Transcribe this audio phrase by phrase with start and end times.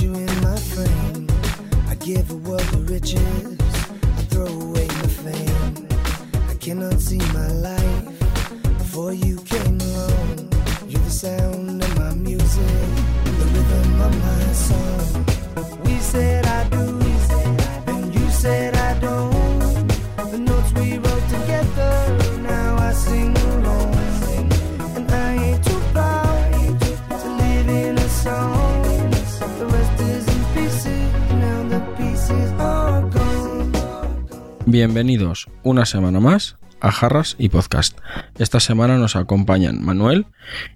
[0.00, 0.23] you
[34.94, 37.98] Bienvenidos una semana más a Jarras y Podcast.
[38.38, 40.26] Esta semana nos acompañan Manuel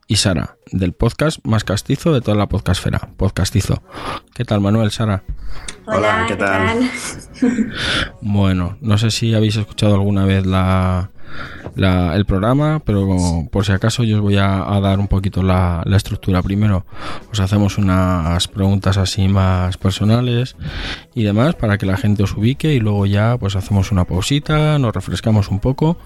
[0.08, 3.80] y Sara, del podcast más castizo de toda la podcastfera, Podcastizo.
[4.34, 5.22] ¿Qué tal Manuel, Sara?
[5.86, 6.91] Hola, ¿qué tal?
[8.20, 11.12] Bueno, no sé si habéis escuchado alguna vez la,
[11.76, 13.08] la- el programa, pero
[13.50, 16.42] por si acaso yo os voy a, a dar un poquito la, la estructura.
[16.42, 16.84] Primero
[17.32, 20.56] os hacemos unas preguntas así más personales
[21.14, 24.78] y demás para que la gente os ubique y luego ya pues hacemos una pausita,
[24.78, 25.96] nos refrescamos un poco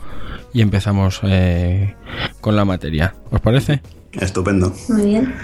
[0.52, 1.94] y empezamos eh,
[2.40, 3.14] con la materia.
[3.30, 3.80] ¿Os parece?
[4.12, 4.72] Estupendo.
[4.88, 5.34] Muy bien.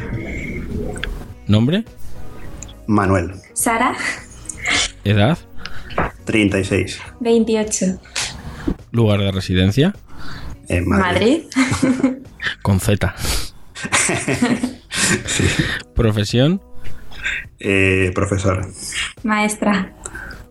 [1.46, 1.84] ¿Nombre?
[2.86, 3.94] Manuel, Sara,
[5.04, 5.38] ¿Edad?
[6.24, 7.00] 36.
[7.20, 7.98] 28.
[8.90, 9.94] ¿Lugar de residencia?
[10.68, 11.44] En Madrid.
[11.56, 12.18] Madrid.
[12.62, 13.14] Con Z.
[15.94, 16.62] ¿Profesión?
[17.58, 18.66] Eh, profesor.
[19.22, 19.92] Maestra.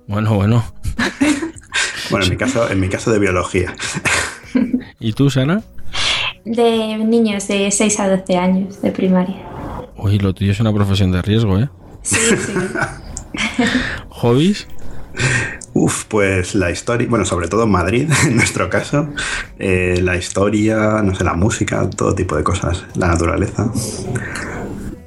[0.08, 0.64] Bueno, bueno.
[2.10, 3.76] Bueno, en mi caso, en mi caso de biología.
[5.00, 5.62] ¿Y tú, Sara?
[6.46, 9.36] De niños de 6 a 12 años de primaria.
[9.98, 11.70] Uy, lo tuyo es una profesión de riesgo, ¿eh?
[12.04, 12.54] Sí, sí.
[14.10, 14.68] ¿Hobbies?
[15.80, 19.10] Uf, pues la historia, bueno, sobre todo en Madrid, en nuestro caso,
[19.60, 23.72] eh, la historia, no sé, la música, todo tipo de cosas, la naturaleza.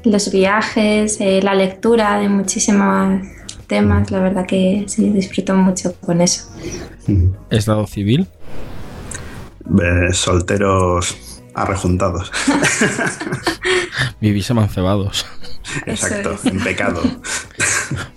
[0.04, 3.26] Los viajes, eh, la lectura de muchísimos
[3.66, 4.12] temas.
[4.12, 6.48] La verdad que sí, disfruto mucho con eso.
[7.50, 8.28] ¿Estado civil?
[9.82, 12.30] Eh, solteros arrejuntados.
[14.20, 15.26] Vivís amancebados.
[15.84, 16.46] Exacto, es.
[16.46, 17.02] en pecado.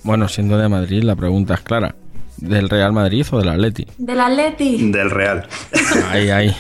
[0.04, 1.96] Bueno, siendo de Madrid, la pregunta es clara.
[2.44, 3.88] ¿Del Real Madrid o del Atleti?
[3.98, 4.92] Del Atleti.
[4.92, 5.48] Del Real.
[6.12, 6.54] Ahí, ahí.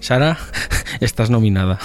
[0.00, 0.38] Sara,
[1.00, 1.78] estás nominada.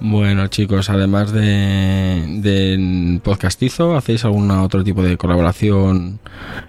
[0.00, 6.20] Bueno, chicos, además de, de podcastizo, ¿hacéis algún otro tipo de colaboración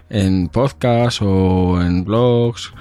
[0.10, 2.74] en podcast o en blogs?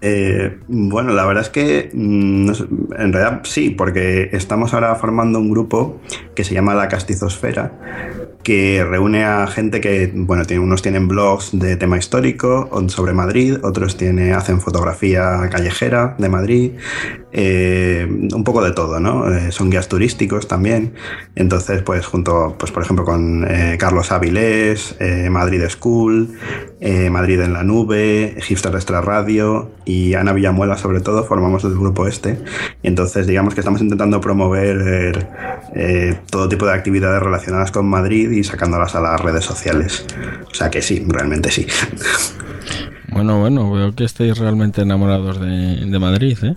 [0.00, 2.64] Eh, bueno, la verdad es que mm, no sé,
[2.98, 6.00] en realidad sí, porque estamos ahora formando un grupo
[6.34, 7.72] que se llama La Castizosfera,
[8.42, 13.56] que reúne a gente que, bueno, tiene, unos tienen blogs de tema histórico sobre Madrid,
[13.62, 16.72] otros tiene, hacen fotografía callejera de Madrid,
[17.34, 19.32] eh, un poco de todo, ¿no?
[19.32, 20.94] Eh, son guías turísticos también.
[21.34, 24.96] Entonces, pues junto, pues por ejemplo, con eh, Carlos Avilés,
[25.30, 26.36] Madrid School,
[27.10, 32.06] Madrid en la Nube, Hipster Extra Radio y Ana Villamuela, sobre todo, formamos el grupo
[32.06, 32.38] este.
[32.82, 35.26] Entonces, digamos que estamos intentando promover
[36.30, 40.06] todo tipo de actividades relacionadas con Madrid y sacándolas a las redes sociales.
[40.50, 41.66] O sea que sí, realmente sí.
[43.12, 46.54] Bueno, bueno, veo que estáis realmente enamorados de, de Madrid, ¿eh?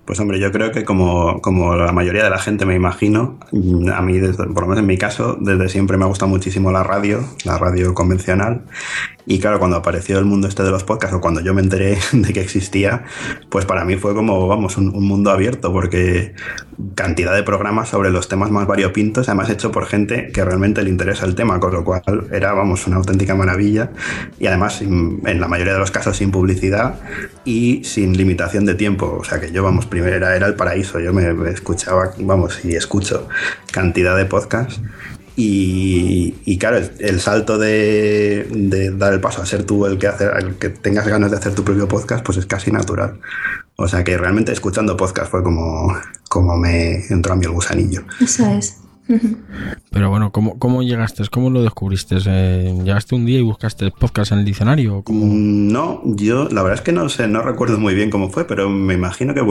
[0.08, 3.38] Pues hombre, yo creo que como, como, la mayoría de la gente me imagino,
[3.93, 6.72] a mí, desde, por lo menos en mi caso, desde siempre me ha gustado muchísimo
[6.72, 8.62] la radio, la radio convencional.
[9.26, 11.99] Y claro, cuando apareció el mundo este de los podcasts o cuando yo me enteré
[12.12, 13.05] de que existía,
[13.50, 16.34] pues para mí fue como, vamos, un, un mundo abierto, porque
[16.94, 20.88] cantidad de programas sobre los temas más variopintos, además hecho por gente que realmente le
[20.88, 22.02] interesa el tema, con lo cual
[22.32, 23.90] era, vamos, una auténtica maravilla.
[24.38, 26.99] Y además, en la mayoría de los casos, sin publicidad
[27.44, 29.19] y sin limitación de tiempo.
[29.20, 30.99] O sea que yo, vamos, primero era, el paraíso.
[31.00, 33.29] Yo me, me escuchaba, vamos, y escucho
[33.73, 34.81] cantidad de podcasts.
[35.37, 39.97] Y, y, claro, el, el salto de, de, dar el paso a ser tú el
[39.97, 43.21] que, hace, el que tengas ganas de hacer tu propio podcast, pues es casi natural.
[43.77, 45.97] O sea que realmente escuchando podcast fue como,
[46.29, 48.03] como me entró a mí el gusanillo.
[48.21, 48.79] Eso es.
[49.90, 51.22] Pero bueno, ¿cómo, cómo llegaste?
[51.31, 52.16] ¿Cómo lo descubriste?
[52.26, 55.02] Eh, ¿Llegaste un día y buscaste podcast en el diccionario?
[55.02, 55.25] ¿Cómo?
[55.25, 58.69] No, yo la verdad es que no sé, no recuerdo muy bien cómo fue, pero
[58.69, 59.43] me imagino que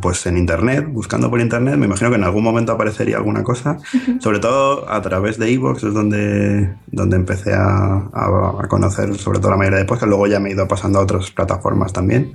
[0.00, 3.78] pues en internet, buscando por internet, me imagino que en algún momento aparecería alguna cosa,
[4.20, 9.40] sobre todo a través de Evox, es donde, donde empecé a, a, a conocer sobre
[9.40, 12.34] todo la mayoría de podcasts, luego ya me he ido pasando a otras plataformas también.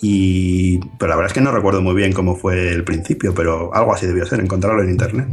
[0.00, 3.74] Y, pero la verdad es que no recuerdo muy bien cómo fue el principio, pero
[3.74, 5.26] algo así debió ser, encontrarlo en internet.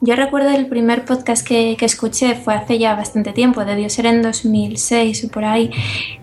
[0.00, 4.06] Yo recuerdo el primer podcast que, que escuché, fue hace ya bastante tiempo, debió ser
[4.06, 5.70] en 2006 o por ahí,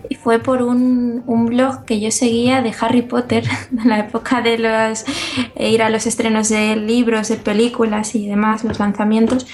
[0.08, 4.40] y fue por un, un blog que yo seguía de Harry Potter, en la época
[4.40, 5.04] de los
[5.54, 9.46] eh, ir a los estrenos de libros, de películas y demás, los lanzamientos,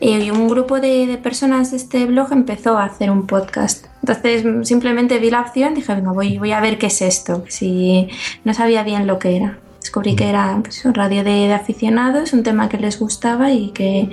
[0.00, 3.91] eh, y un grupo de, de personas de este blog empezó a hacer un podcast.
[4.02, 7.44] Entonces simplemente vi la opción y dije, venga, voy, voy a ver qué es esto.
[7.48, 8.08] Si
[8.44, 9.58] no sabía bien lo que era.
[9.82, 13.70] Descubrí que era pues, un radio de, de, aficionados, un tema que les gustaba y
[13.70, 14.08] que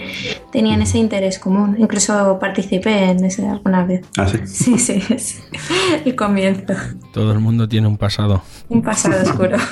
[0.52, 1.76] tenían ese interés común.
[1.78, 4.04] Incluso participé en ese alguna vez.
[4.18, 4.40] ¿Ah, sí?
[4.46, 5.44] Sí, sí, es
[6.06, 6.74] el comienzo.
[7.14, 8.42] Todo el mundo tiene un pasado.
[8.68, 9.58] Un pasado oscuro.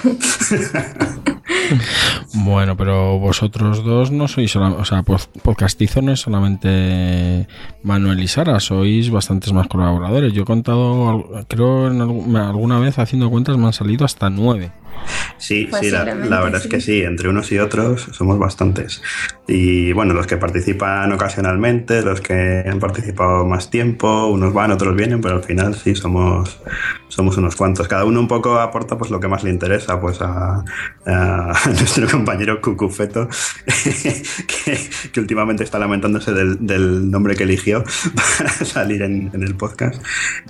[2.34, 7.48] Bueno, pero vosotros dos no sois, o sea, podcastizo no es solamente
[7.84, 10.34] Manuel y Sara, sois bastantes más colaboradores.
[10.34, 14.72] Yo he contado, creo en alguna vez haciendo cuentas me han salido hasta nueve.
[15.38, 16.68] Sí, sí, la, la, verdad sí.
[16.68, 19.02] es que sí, entre unos y otros somos bastantes.
[19.48, 24.96] Y bueno, los que participan ocasionalmente, los que han participado más tiempo, unos van, otros
[24.96, 26.60] vienen, pero al final sí somos,
[27.10, 27.88] somos unos cuantos.
[27.88, 30.64] Cada uno un poco aporta pues lo que más le interesa pues a,
[31.06, 33.28] a nuestro compañero Cucufeto,
[34.48, 37.84] que, que, últimamente está lamentándose del, del, nombre que eligió
[38.38, 40.02] para salir en, en el podcast.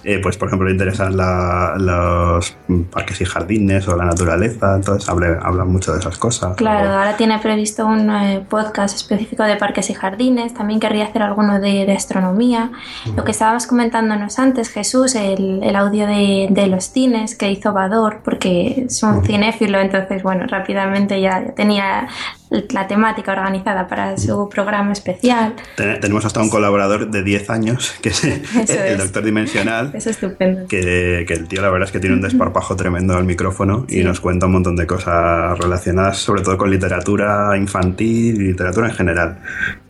[0.03, 2.57] Eh, pues por ejemplo le interesan la, los
[2.91, 6.55] parques y jardines o la naturaleza, entonces habla, habla mucho de esas cosas.
[6.55, 6.93] Claro, o...
[6.93, 11.59] ahora tiene previsto un eh, podcast específico de parques y jardines, también querría hacer alguno
[11.59, 12.71] de, de astronomía.
[12.71, 13.15] Uh -huh.
[13.15, 17.73] Lo que estábamos comentándonos antes, Jesús, el, el audio de, de, los cines que hizo
[17.73, 22.07] Vador, porque es un cinéfilo, entonces, bueno, rápidamente ya tenía
[22.49, 25.53] la temática organizada para su programa especial.
[25.75, 28.97] Ten tenemos hasta un colaborador de 10 años, que es el, es.
[28.97, 29.91] doctor dimensional.
[29.97, 30.67] Es estupendo.
[30.67, 34.01] Que, que, el tío, la verdad es que tiene un desparpajo tremendo al micrófono sí.
[34.01, 38.87] y nos cuenta un montón de cosas relacionadas, sobre todo con literatura infantil y literatura
[38.87, 39.39] en general.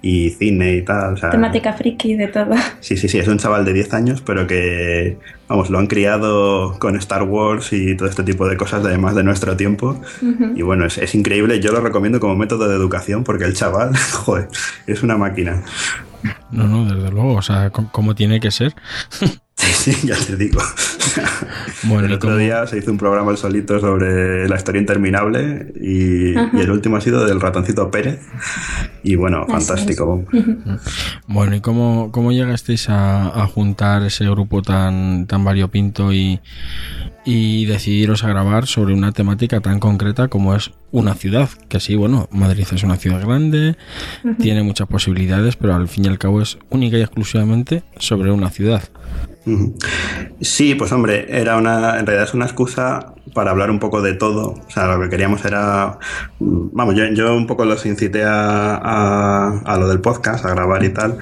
[0.02, 1.16] Y cine y tal.
[1.16, 2.54] O sea, Temática friki de todo.
[2.80, 5.18] Sí, sí, sí, es un chaval de 10 años, pero que,
[5.50, 9.24] vamos, lo han criado con Star Wars y todo este tipo de cosas, además de
[9.24, 10.00] nuestro tiempo.
[10.22, 10.54] Uh -huh.
[10.56, 11.60] Y bueno, es, es increíble.
[11.60, 14.48] Yo lo recomiendo como método de educación porque el chaval, joder,
[14.88, 15.62] es una máquina.
[16.52, 18.74] No, no, desde luego, o sea, ¿cómo tiene que ser?
[19.58, 20.62] Sí, sí, ya te digo.
[21.86, 26.34] Bueno, el otro día se hizo un programa el solito sobre la historia interminable y,
[26.34, 28.20] y, el último ha sido del ratoncito Pérez.
[29.02, 30.24] Y bueno, Así fantástico.
[30.32, 30.44] Es.
[31.26, 36.40] Bueno, ¿y cómo, cómo llegasteis a, a, juntar ese grupo tan, tan variopinto y,
[37.30, 41.50] y decidiros a grabar sobre una temática tan concreta como es una ciudad?
[41.68, 43.76] Que sí, bueno, Madrid es una ciudad grande,
[44.24, 44.38] uh -huh.
[44.38, 48.50] tiene muchas posibilidades, pero al fin y al cabo es única y exclusivamente sobre una
[48.50, 48.82] ciudad.
[50.40, 54.14] Sí, pues hombre, era una, en realidad es una excusa para hablar un poco de
[54.14, 54.56] todo.
[54.68, 55.98] O sea, lo que queríamos era,
[56.40, 60.84] vamos, yo, yo un poco los incité a, a, a, lo del podcast, a grabar
[60.84, 61.18] y tal,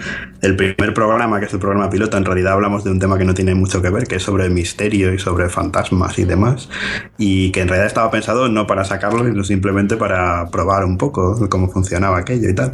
[0.45, 3.25] el primer programa, que es el programa piloto, en realidad hablamos de un tema que
[3.25, 6.69] no tiene mucho que ver, que es sobre misterio y sobre fantasmas y demás,
[7.17, 11.49] y que en realidad estaba pensado no para sacarlo, sino simplemente para probar un poco
[11.49, 12.73] cómo funcionaba aquello y tal.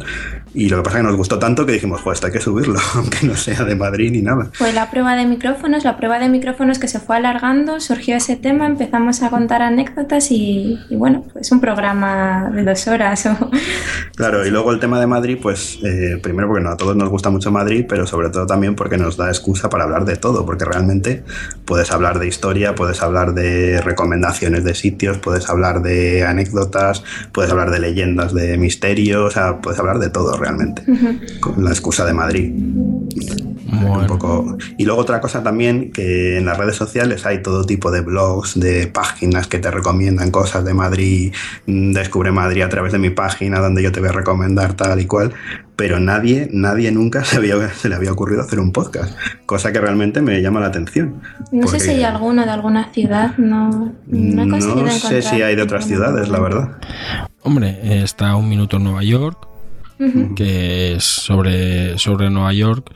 [0.54, 2.78] Y lo que pasa es que nos gustó tanto que dijimos, pues hay que subirlo,
[2.94, 4.50] aunque no sea de Madrid ni nada.
[4.52, 8.36] Fue la prueba de micrófonos, la prueba de micrófonos que se fue alargando, surgió ese
[8.36, 13.26] tema, empezamos a contar anécdotas y, y bueno, pues un programa de dos horas.
[13.26, 13.50] O...
[14.14, 17.08] Claro, y luego el tema de Madrid, pues eh, primero porque no, a todos nos
[17.08, 20.44] gusta mucho Madrid, pero sobre todo también porque nos da excusa para hablar de todo,
[20.44, 21.24] porque realmente
[21.64, 27.02] puedes hablar de historia, puedes hablar de recomendaciones de sitios, puedes hablar de anécdotas,
[27.32, 30.84] puedes hablar de leyendas de misterio, o sea, puedes hablar de todo realmente,
[31.40, 32.52] con la excusa de Madrid.
[33.72, 34.58] Un poco.
[34.76, 38.58] Y luego otra cosa también, que en las redes sociales hay todo tipo de blogs,
[38.58, 41.32] de páginas que te recomiendan cosas de Madrid,
[41.66, 45.00] mm, descubre Madrid a través de mi página donde yo te voy a recomendar tal
[45.00, 45.32] y cual,
[45.76, 49.80] pero nadie, nadie nunca se, había, se le había ocurrido hacer un podcast, cosa que
[49.80, 51.22] realmente me llama la atención.
[51.50, 55.40] No sé si hay alguno de alguna ciudad, no, no, he conseguido no sé si
[55.42, 56.76] hay de otras ciudades, la verdad.
[57.42, 59.48] Hombre, eh, está Un Minuto en Nueva York,
[60.34, 62.90] que es sobre, sobre Nueva York,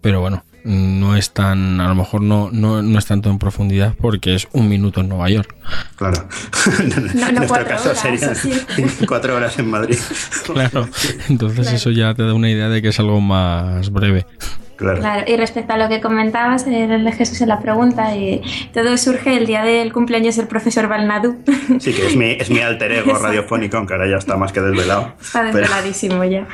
[0.00, 3.94] pero bueno, no es tan, a lo mejor no, no, no es tanto en profundidad
[4.00, 5.54] porque es un minuto en Nueva York.
[5.96, 6.28] Claro.
[7.14, 8.52] No, en nuestro cuatro caso horas, serían así.
[9.06, 9.98] cuatro horas en Madrid.
[10.44, 10.88] Claro,
[11.28, 14.26] entonces eso ya te da una idea de que es algo más breve.
[14.76, 15.00] Claro.
[15.00, 18.42] Claro, y respecto a lo que comentabas, el de Jesús en la pregunta, y
[18.74, 21.36] todo surge el día del cumpleaños del profesor Balnadú.
[21.80, 23.26] Sí, que es mi, es mi alter ego Exacto.
[23.26, 25.12] radiofónico, aunque ahora ya está más que desvelado.
[25.20, 26.46] Está Pero- desveladísimo ya.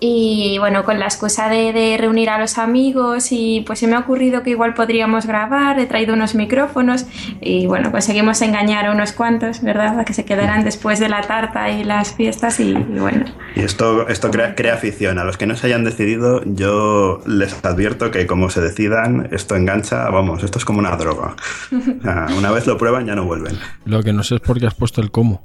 [0.00, 3.94] Y bueno, con la excusa de, de reunir a los amigos y pues se me
[3.96, 7.06] ha ocurrido que igual podríamos grabar, he traído unos micrófonos
[7.40, 9.98] y bueno, conseguimos engañar a unos cuantos, ¿verdad?
[10.00, 13.24] A que se quedaran después de la tarta y las fiestas y, y bueno.
[13.56, 15.18] Y esto, esto crea, crea afición.
[15.18, 19.56] A los que no se hayan decidido, yo les advierto que como se decidan, esto
[19.56, 21.34] engancha, vamos, esto es como una droga.
[21.72, 23.58] O sea, una vez lo prueban, ya no vuelven.
[23.84, 25.42] Lo que no sé es por qué has puesto el cómo.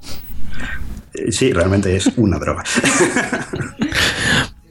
[1.14, 2.64] Eh, Sí, realmente es una droga.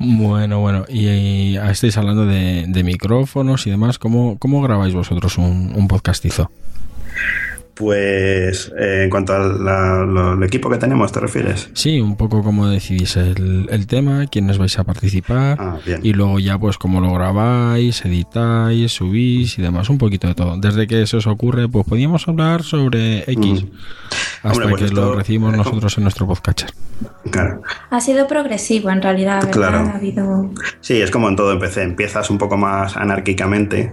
[0.01, 3.99] Bueno, bueno, y, y estáis hablando de, de micrófonos y demás.
[3.99, 6.53] ¿Cómo, cómo grabáis vosotros un, un podcastizo?
[7.79, 9.63] Pues eh, en cuanto al
[10.13, 11.71] lo- equipo que tenemos, ¿te refieres?
[11.75, 16.01] Sí, un poco cómo decidís el, el tema, quiénes vais a participar Ah, bien.
[16.03, 20.57] y luego ya pues cómo lo grabáis, editáis, subís y demás, un poquito de todo.
[20.57, 23.67] Desde que se os ocurre, pues podíamos hablar sobre X Mm.
[24.43, 26.71] hasta Hombre, pues que lo esto- recibimos nosotros en nuestro podcatcher.
[27.31, 27.63] Claro.
[27.91, 29.53] Ha sido progresivo en realidad, ¿verdad?
[29.53, 29.79] Claro.
[29.79, 30.51] Ha habido...
[30.81, 31.83] Sí, es como en todo empecé.
[31.83, 33.93] Empiezas un poco más anárquicamente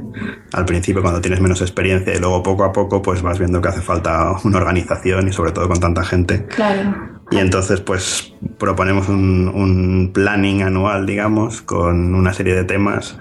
[0.53, 3.67] al principio cuando tienes menos experiencia y luego poco a poco pues vas viendo que
[3.75, 6.45] hace falta una organización y sobre todo con tanta gente.
[6.45, 7.14] Claro.
[7.31, 13.17] Y entonces pues proponemos un, un planning anual, digamos, con una serie de temas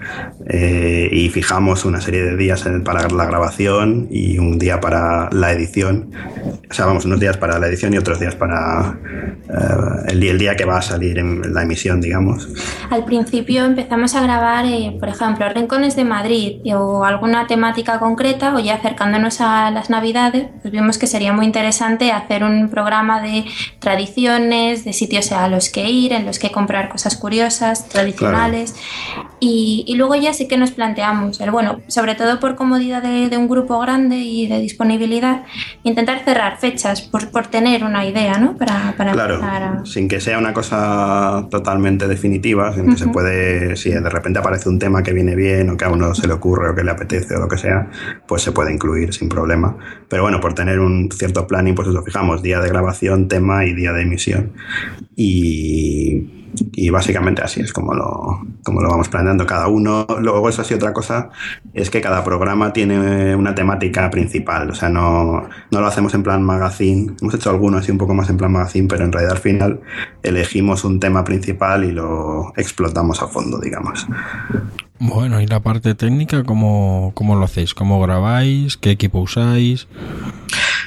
[0.47, 5.51] eh, y fijamos una serie de días para la grabación y un día para la
[5.51, 6.11] edición.
[6.69, 8.99] O sea, vamos, unos días para la edición y otros días para
[9.49, 12.47] eh, el, el día que va a salir en la emisión, digamos.
[12.89, 18.55] Al principio empezamos a grabar, eh, por ejemplo, rincones de Madrid o alguna temática concreta,
[18.55, 23.21] o ya acercándonos a las Navidades, pues vimos que sería muy interesante hacer un programa
[23.21, 23.45] de
[23.79, 28.75] tradiciones, de sitios a los que ir, en los que comprar cosas curiosas, tradicionales.
[29.39, 33.29] Y, y luego ya sí que nos planteamos, el, bueno, sobre todo por comodidad de,
[33.29, 35.43] de un grupo grande y de disponibilidad,
[35.83, 38.57] intentar cerrar fechas por, por tener una idea, ¿no?
[38.57, 39.85] Para, para Claro, a...
[39.85, 44.69] sin que sea una cosa totalmente definitiva, sin que se puede, si de repente aparece
[44.69, 46.91] un tema que viene bien o que a uno se le ocurre o que le
[46.91, 47.89] apetece o lo que sea,
[48.27, 49.77] pues se puede incluir sin problema.
[50.09, 53.73] Pero bueno, por tener un cierto planning, pues eso, fijamos día de grabación, tema y
[53.73, 54.53] día de emisión.
[55.15, 56.27] Y,
[56.89, 60.07] básicamente así es como lo, como lo vamos planeando cada uno.
[60.21, 61.29] Luego eso sí, otra cosa
[61.73, 66.23] es que cada programa tiene una temática principal, o sea, no, no lo hacemos en
[66.23, 67.13] plan magazine.
[67.19, 69.81] Hemos hecho algunos así un poco más en plan magazine, pero en realidad al final
[70.23, 74.07] elegimos un tema principal y lo explotamos a fondo, digamos.
[74.99, 77.73] Bueno, y la parte técnica, ¿cómo, cómo lo hacéis?
[77.73, 78.77] ¿Cómo grabáis?
[78.77, 79.87] ¿Qué equipo usáis?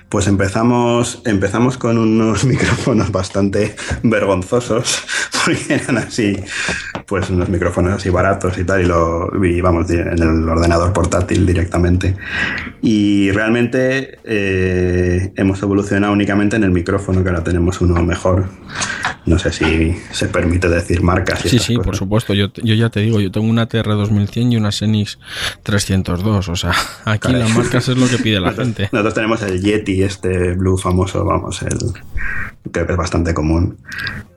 [0.09, 5.03] Pues empezamos, empezamos con unos micrófonos bastante vergonzosos,
[5.45, 6.37] porque eran así,
[7.07, 11.45] pues unos micrófonos así baratos y tal, y lo y vamos en el ordenador portátil
[11.45, 12.17] directamente.
[12.81, 18.47] Y realmente eh, hemos evolucionado únicamente en el micrófono, que ahora tenemos uno mejor.
[19.27, 21.45] No sé si se permite decir marcas.
[21.45, 22.33] y Sí, sí, por supuesto.
[22.33, 25.19] Yo, yo ya te digo, yo tengo una TR2100 y una Xenix
[25.65, 26.49] 302.
[26.49, 26.73] O sea,
[27.05, 28.89] aquí las marcas es lo que pide la nosotros, gente.
[28.91, 31.79] nosotros tenemos el Yeti, este blue famoso, vamos, el
[32.73, 33.79] que es bastante común.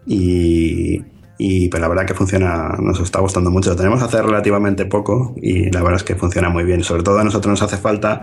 [0.05, 1.01] Y,
[1.43, 3.71] Y pero la verdad que funciona, nos está gustando mucho.
[3.71, 6.83] Lo tenemos hace relativamente poco y la verdad es que funciona muy bien.
[6.83, 8.21] Sobre todo a nosotros nos hace falta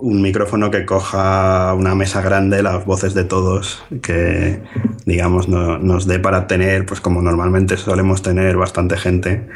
[0.00, 4.62] un micrófono que coja una mesa grande, las voces de todos, que
[5.06, 9.48] digamos no- nos dé para tener, pues como normalmente solemos tener bastante gente,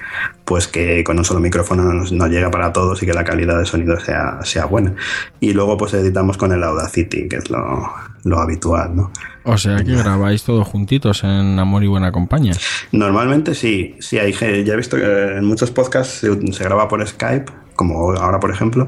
[0.44, 3.56] pues que con un solo micrófono nos, nos llega para todos y que la calidad
[3.58, 4.94] de sonido sea, sea buena.
[5.38, 7.88] Y luego pues editamos con el Audacity, que es lo,
[8.24, 9.12] lo habitual, ¿no?
[9.44, 12.54] O sea que grabáis todos juntitos en Amor y Buena Compañía.
[12.92, 17.06] Normalmente sí, sí hay ya he visto que en muchos podcasts se, se graba por
[17.06, 17.50] Skype,
[17.82, 18.86] como ahora por ejemplo.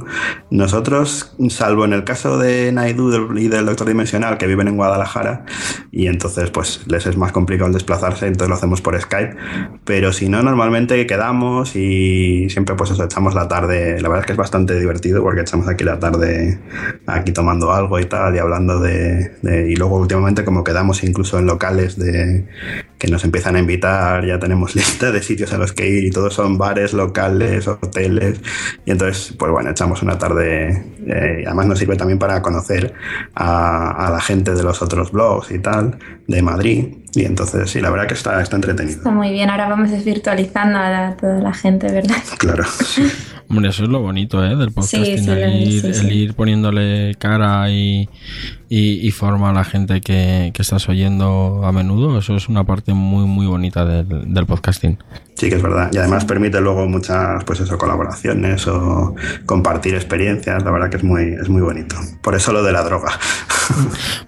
[0.50, 5.44] Nosotros, salvo en el caso de Naidu y del Doctor Dimensional, que viven en Guadalajara,
[5.90, 9.36] y entonces pues les es más complicado el desplazarse, entonces lo hacemos por Skype.
[9.84, 14.00] Pero si no, normalmente quedamos y siempre pues echamos la tarde.
[14.00, 16.60] La verdad es que es bastante divertido porque echamos aquí la tarde
[17.06, 19.32] aquí tomando algo y tal y hablando de-
[19.68, 22.46] y luego últimamente como quedamos incluso en locales de
[23.04, 26.11] que nos empiezan a invitar, ya tenemos lista de sitios a los que ir y
[26.11, 28.40] todos son bares, locales, hoteles.
[28.87, 30.70] Y entonces, pues bueno, echamos una tarde.
[31.06, 32.94] eh, y además nos sirve también para conocer
[33.34, 36.94] a, a la gente de los otros blogs y tal, de Madrid.
[37.14, 38.96] Y entonces, sí, la verdad que está, está entretenido.
[38.99, 42.16] Está muy bien, ahora vamos desvirtualizando a toda la gente, ¿verdad?
[42.38, 42.64] Claro.
[43.48, 44.56] Hombre, eso es lo bonito, ¿eh?
[44.56, 46.06] Del podcasting, sí, el, lo- ir, sí, el sí.
[46.08, 48.08] ir poniéndole cara y,
[48.68, 52.18] y, y forma a la gente que, que estás oyendo a menudo.
[52.18, 54.98] Eso es una parte muy, muy bonita del, del podcasting.
[55.34, 55.90] Sí que es verdad.
[55.92, 59.14] Y además permite luego muchas, pues eso, colaboraciones o
[59.46, 60.64] compartir experiencias.
[60.64, 61.96] La verdad que es muy, es muy bonito.
[62.22, 63.12] Por eso lo de la droga.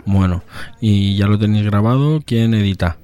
[0.07, 0.43] Bueno,
[0.81, 2.23] y ya lo tenéis grabado.
[2.25, 2.97] ¿Quién edita?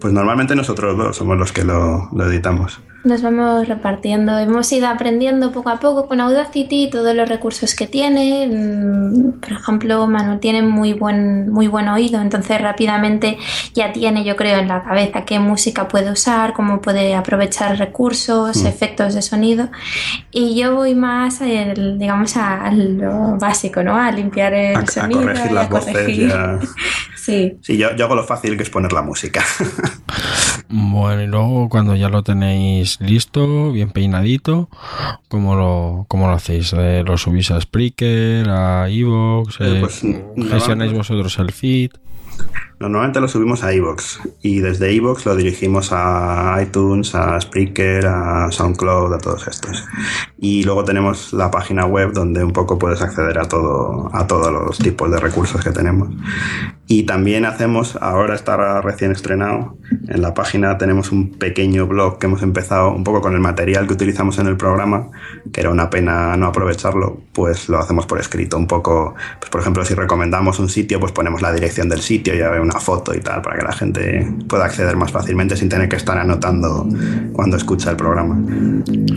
[0.00, 2.80] Pues normalmente nosotros dos somos los que lo, lo editamos.
[3.04, 4.38] Nos vamos repartiendo.
[4.38, 8.46] Hemos ido aprendiendo poco a poco con Audacity todos los recursos que tiene.
[8.50, 13.36] Mm, Por ejemplo, Manu tiene muy buen, muy buen oído, entonces rápidamente
[13.74, 18.62] ya tiene, yo creo, en la cabeza qué música puede usar, cómo puede aprovechar recursos,
[18.62, 18.66] Mm.
[18.68, 19.68] efectos de sonido.
[20.30, 23.96] Y yo voy más, el- digamos, a, a lo básico, ¿no?
[23.96, 25.20] A limpiar el A, a sonido.
[25.20, 25.92] corregir y a las voces.
[25.92, 26.32] corregir.
[27.24, 27.56] Sí.
[27.62, 29.42] Sí, yo, yo hago lo fácil que es poner la música.
[30.68, 34.68] Bueno, y luego cuando ya lo tenéis listo, bien peinadito,
[35.28, 36.72] ¿cómo lo, cómo lo hacéis?
[36.72, 39.58] Eh, ¿Lo subís a Spreaker, a Evox?
[39.60, 40.02] Eh, pues,
[40.50, 41.92] ¿Gestionáis vosotros el feed?
[42.80, 48.50] Normalmente lo subimos a iVoox y desde iVoox lo dirigimos a iTunes, a Spreaker, a
[48.50, 49.84] SoundCloud, a todos estos.
[50.38, 54.52] Y luego tenemos la página web donde un poco puedes acceder a todo, a todos
[54.52, 56.08] los tipos de recursos que tenemos.
[56.86, 62.26] Y también hacemos, ahora está recién estrenado, en la página tenemos un pequeño blog que
[62.26, 65.08] hemos empezado un poco con el material que utilizamos en el programa,
[65.50, 69.62] que era una pena no aprovecharlo, pues lo hacemos por escrito, un poco, pues por
[69.62, 72.80] ejemplo, si recomendamos un sitio, pues ponemos la dirección del sitio y ya ve una
[72.80, 76.18] foto y tal, para que la gente pueda acceder más fácilmente sin tener que estar
[76.18, 76.88] anotando
[77.32, 78.36] cuando escucha el programa.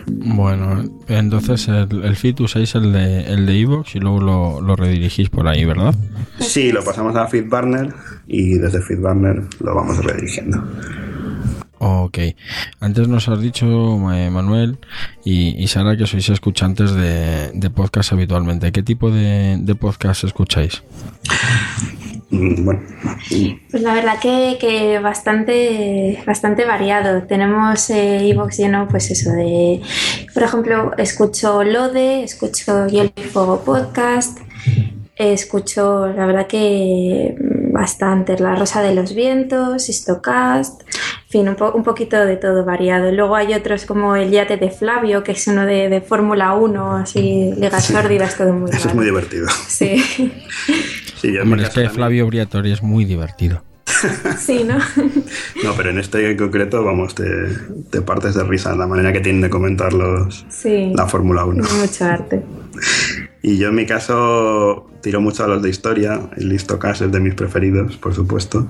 [0.07, 4.75] Bueno, entonces el, el feed usáis el de el de Evox y luego lo, lo
[4.75, 5.95] redirigís por ahí, ¿verdad?
[6.39, 7.93] Sí, lo pasamos a FeedBurner
[8.27, 10.63] y desde FeedBurner lo vamos redirigiendo.
[11.79, 12.17] Ok.
[12.79, 14.79] Antes nos has dicho, Manuel
[15.23, 18.71] y, y Sara, que sois escuchantes de, de podcast habitualmente.
[18.71, 20.81] ¿Qué tipo de, de podcast escucháis?
[22.37, 22.81] Mm, Bueno,
[23.71, 27.23] Pues la verdad que, que bastante, bastante variado.
[27.23, 29.81] Tenemos Evox lleno, pues eso, de.
[30.33, 34.39] Por ejemplo, escucho Lode, escucho Hielo y Fuego Podcast,
[35.15, 41.55] escucho, la verdad que mm, bastante, La Rosa de los Vientos, Histocast, en fin, un,
[41.55, 43.11] po- un poquito de todo variado.
[43.11, 46.95] Luego hay otros como el Yate de Flavio, que es uno de, de Fórmula 1,
[46.97, 49.47] así, ligas sórdidas, todo muy eso es muy divertido.
[49.67, 50.03] Sí,
[51.21, 53.63] Sí, yo Hombre, es caso que también- Flavio Briatore es muy divertido.
[54.39, 54.77] sí, ¿no?
[55.63, 57.23] No, pero en este en concreto, vamos, te,
[57.89, 60.91] te partes de risa la manera que tienen de comentar los, Sí.
[60.95, 61.63] la Fórmula 1.
[61.65, 62.43] Tiene mucho arte.
[63.41, 67.19] Y yo en mi caso tiro mucho a los de historia, el Listocast es de
[67.19, 68.69] mis preferidos, por supuesto.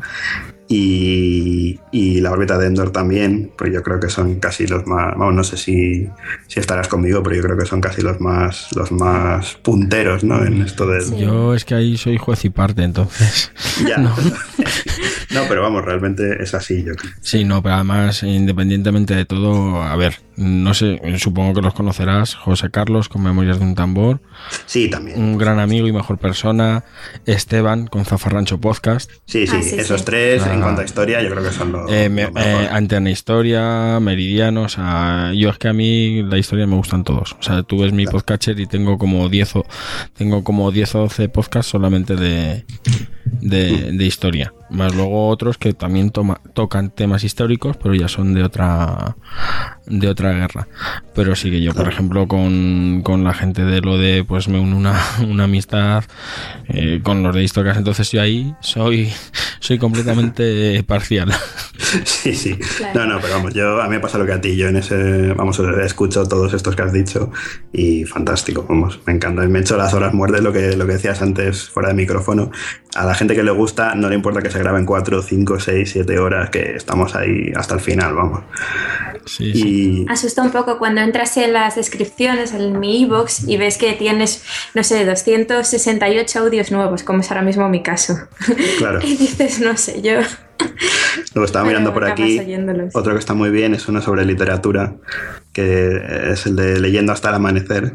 [0.70, 5.18] Y, y la órbita de Endor también, pues yo creo que son casi los más,
[5.18, 6.10] vamos, no sé si,
[6.48, 10.44] si estarás conmigo, pero yo creo que son casi los más, los más punteros, ¿no?
[10.44, 11.16] En esto del...
[11.16, 13.52] Yo es que ahí soy juez y parte, entonces.
[13.88, 13.98] Ya.
[14.08, 14.14] No.
[15.38, 17.12] No, pero vamos, realmente es así, yo creo.
[17.22, 22.36] Sí, no, pero además, independientemente de todo, a ver, no sé, supongo que los conocerás,
[22.36, 24.20] José Carlos con Memorias de un Tambor,
[24.66, 25.20] Sí, también.
[25.20, 26.84] un gran amigo y mejor persona,
[27.26, 30.06] Esteban con Zafarrancho Podcast, Sí, sí, Ah, sí, esos sí.
[30.06, 31.92] tres en cuanto a historia yo creo que son los...
[31.92, 36.38] eh, me- los eh, Antena Historia, Meridiano, o sea, yo es que a mí la
[36.38, 39.66] historia me gustan todos, o sea, tú ves mi podcatcher y tengo como 10 o,
[40.16, 42.66] tengo como 10 o 12 podcasts solamente de,
[43.42, 44.54] de, de historia.
[44.70, 49.16] Más luego otros que también toma- tocan temas históricos, pero ya son de otra
[49.86, 50.68] de otra guerra.
[51.16, 54.60] Pero sí que yo, por ejemplo, con, con la gente de lo de, pues me
[54.60, 56.04] uno una, una amistad
[56.68, 59.10] eh, con los de historias, entonces yo ahí soy,
[59.60, 61.32] soy completamente parcial.
[62.04, 62.56] Sí, sí.
[62.78, 63.00] Claro.
[63.06, 64.58] No, no, pero vamos, yo a mí me pasa lo que a ti.
[64.58, 67.32] Yo en ese, vamos, escucho todos estos que has dicho
[67.72, 69.44] y fantástico, vamos, me encanta.
[69.48, 72.52] Me he hecho las horas muertes, lo que, lo que decías antes fuera de micrófono.
[72.98, 75.92] A la gente que le gusta, no le importa que se graben 4, 5, 6,
[75.92, 78.40] 7 horas, que estamos ahí hasta el final, vamos.
[79.26, 80.06] Sí, sí.
[80.08, 83.94] Y Asusta un poco cuando entras en las descripciones en mi iBox y ves que
[83.94, 88.16] tienes, no sé, 268 audios nuevos, como es ahora mismo mi caso.
[88.80, 89.00] claro.
[89.04, 90.20] Y dices, no sé, yo.
[91.34, 92.40] Luego estaba mirando por aquí.
[92.94, 94.96] Otro que está muy bien es uno sobre literatura,
[95.54, 97.94] que es el de Leyendo hasta el amanecer.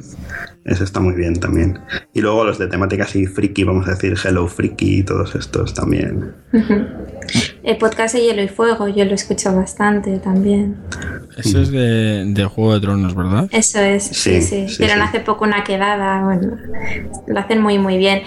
[0.64, 1.80] Ese está muy bien también.
[2.14, 5.74] Y luego los de temática así friki, vamos a decir Hello Friki y todos estos
[5.74, 6.34] también.
[7.62, 10.76] El podcast de Hielo y Fuego, yo lo escucho bastante también.
[11.38, 13.48] Ese es de, de Juego de Tronos, ¿verdad?
[13.52, 14.48] Eso es, sí, Sí, sí.
[14.48, 15.02] sí, Hicieron sí.
[15.04, 16.56] hace poco una quedada, bueno,
[17.26, 18.22] lo hacen muy, muy bien.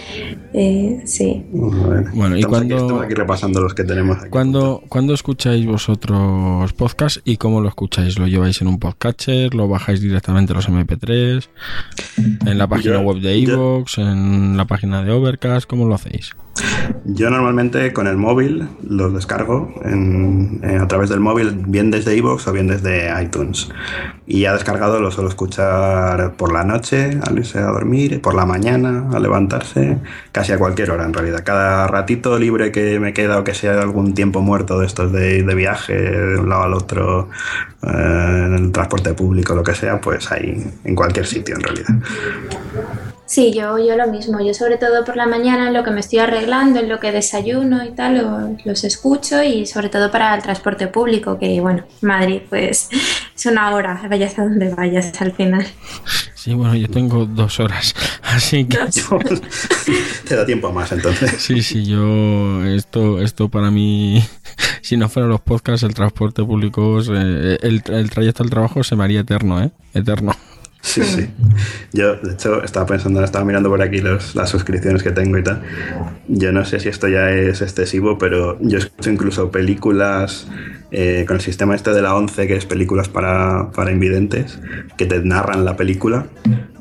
[0.53, 1.45] Eh, sí.
[1.51, 4.29] Bueno, ¿y estamos, aquí, cuándo- estamos aquí repasando los que tenemos aquí.
[4.29, 8.17] ¿Cuándo, ¿Cuándo escucháis vosotros podcasts y cómo lo escucháis?
[8.17, 9.53] ¿Lo lleváis en un podcatcher?
[9.53, 11.47] ¿Lo bajáis directamente a los MP3?
[12.45, 13.97] ¿En la página Yo- web de iVoox?
[13.97, 15.67] ¿En la página de Overcast?
[15.69, 16.31] ¿Cómo lo hacéis?
[17.03, 22.47] Yo normalmente con el móvil los descargo eh, a través del móvil, bien desde iVoox
[22.47, 23.69] o bien desde iTunes.
[24.25, 28.45] Y ya descargado lo suelo escuchar por la noche al irse a dormir, por la
[28.45, 29.97] mañana al levantarse,
[30.31, 31.43] casi a cualquier hora en realidad.
[31.43, 35.43] Cada ratito libre que me queda o que sea algún tiempo muerto de estos de,
[35.43, 37.29] de viaje de un lado al otro,
[37.85, 41.95] eh, en el transporte público, lo que sea, pues ahí en cualquier sitio en realidad.
[43.27, 44.39] Sí, yo, yo lo mismo.
[44.39, 47.11] Yo sobre todo por la mañana en lo que me estoy arreglando, en lo que
[47.11, 51.83] desayuno y tal, lo- los escucho y sobre todo para el transporte público, que bueno,
[52.01, 52.87] Madrid pues
[53.35, 55.65] es una hora, vayas a donde vayas al final.
[56.35, 58.77] Sí, bueno, yo tengo dos horas, así que...
[60.27, 61.31] Te da tiempo más entonces.
[61.41, 62.63] Sí, sí, yo...
[62.65, 64.23] Esto, esto para mí...
[64.81, 68.95] Si no fueran los podcasts, el transporte público, eh, el, el trayecto al trabajo se
[68.95, 69.71] me haría eterno, ¿eh?
[69.95, 70.31] Eterno.
[70.85, 71.27] Sí, sí.
[71.93, 75.43] Yo, de hecho, estaba pensando, estaba mirando por aquí los- las suscripciones que tengo y
[75.43, 75.63] tal.
[76.27, 80.47] Yo no sé si esto ya es excesivo, pero yo escucho incluso películas
[80.91, 84.59] eh, con el sistema este de la 11, que es películas para, para invidentes,
[84.97, 86.27] que te narran la película.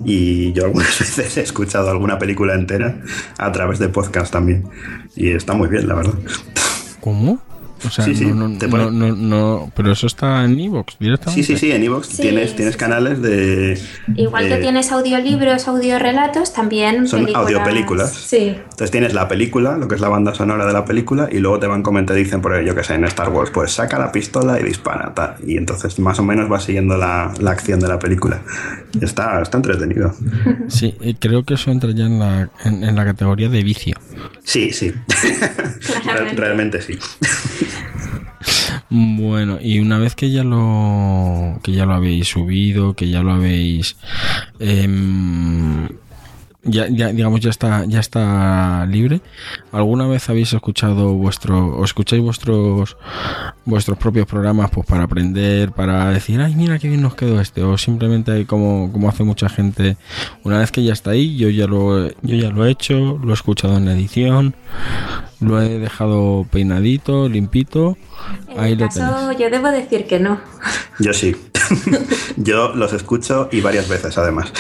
[0.05, 2.97] Y yo algunas veces he escuchado alguna película entera
[3.39, 4.65] a través de podcast también.
[5.17, 6.15] Y está muy bien, la verdad.
[7.01, 7.41] ¿Cómo?
[7.87, 10.59] O sea, Sí, sí, no, no, te pone- no, no, no- pero eso está en
[10.59, 11.43] Evox directamente.
[11.43, 13.79] Sí, sí, sí, en Evox Sí, tienes, tienes sí, canales de...
[14.17, 17.43] Igual que tienes audiolibros, audiorelatos, también Son películas.
[17.47, 18.13] audiopelículas.
[18.13, 18.57] Sí.
[18.57, 21.59] Entonces tienes la película, lo que es la banda sonora de la película, y luego
[21.59, 24.59] te van comentando, dicen, por yo que sé, en Star Wars, pues saca la pistola
[24.61, 25.37] y dispara, tal.
[25.47, 28.43] Y entonces más o menos vas siguiendo la, la acción de la película.
[29.01, 30.15] Está, está entretenido.
[30.69, 33.95] Sí, eh, creo que eso entra ya en la, en, en la categoría de vicio.
[34.45, 34.93] Sí, sí.
[36.37, 36.99] Realmente sí.
[38.91, 43.33] Bueno, y una vez que ya lo que ya lo habéis subido, que ya lo
[43.33, 43.97] habéis
[44.61, 45.89] em,
[46.65, 49.21] ya, ya digamos ya está ya está libre.
[49.73, 52.97] ¿Alguna vez habéis escuchado vuestro o escucháis vuestros
[53.65, 57.63] vuestros propios programas pues para aprender, para decir, "Ay, mira qué bien nos quedó este"
[57.63, 59.97] o simplemente como como hace mucha gente,
[60.43, 63.31] una vez que ya está ahí, yo ya lo yo ya lo he hecho, lo
[63.31, 64.55] he escuchado en la edición,
[65.41, 67.97] lo he dejado peinadito, limpito.
[68.49, 70.41] En Ahí lo caso, yo debo decir que no.
[70.99, 71.37] Yo sí.
[72.37, 74.53] Yo los escucho y varias veces además.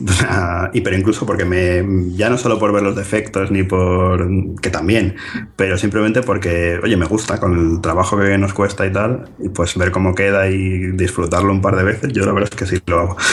[0.72, 1.84] Y pero incluso porque me
[2.14, 4.28] ya no solo por ver los defectos ni por
[4.60, 5.16] que también,
[5.56, 9.48] pero simplemente porque oye me gusta con el trabajo que nos cuesta y tal y
[9.48, 12.12] pues ver cómo queda y disfrutarlo un par de veces.
[12.12, 13.16] Yo la verdad es que sí lo hago.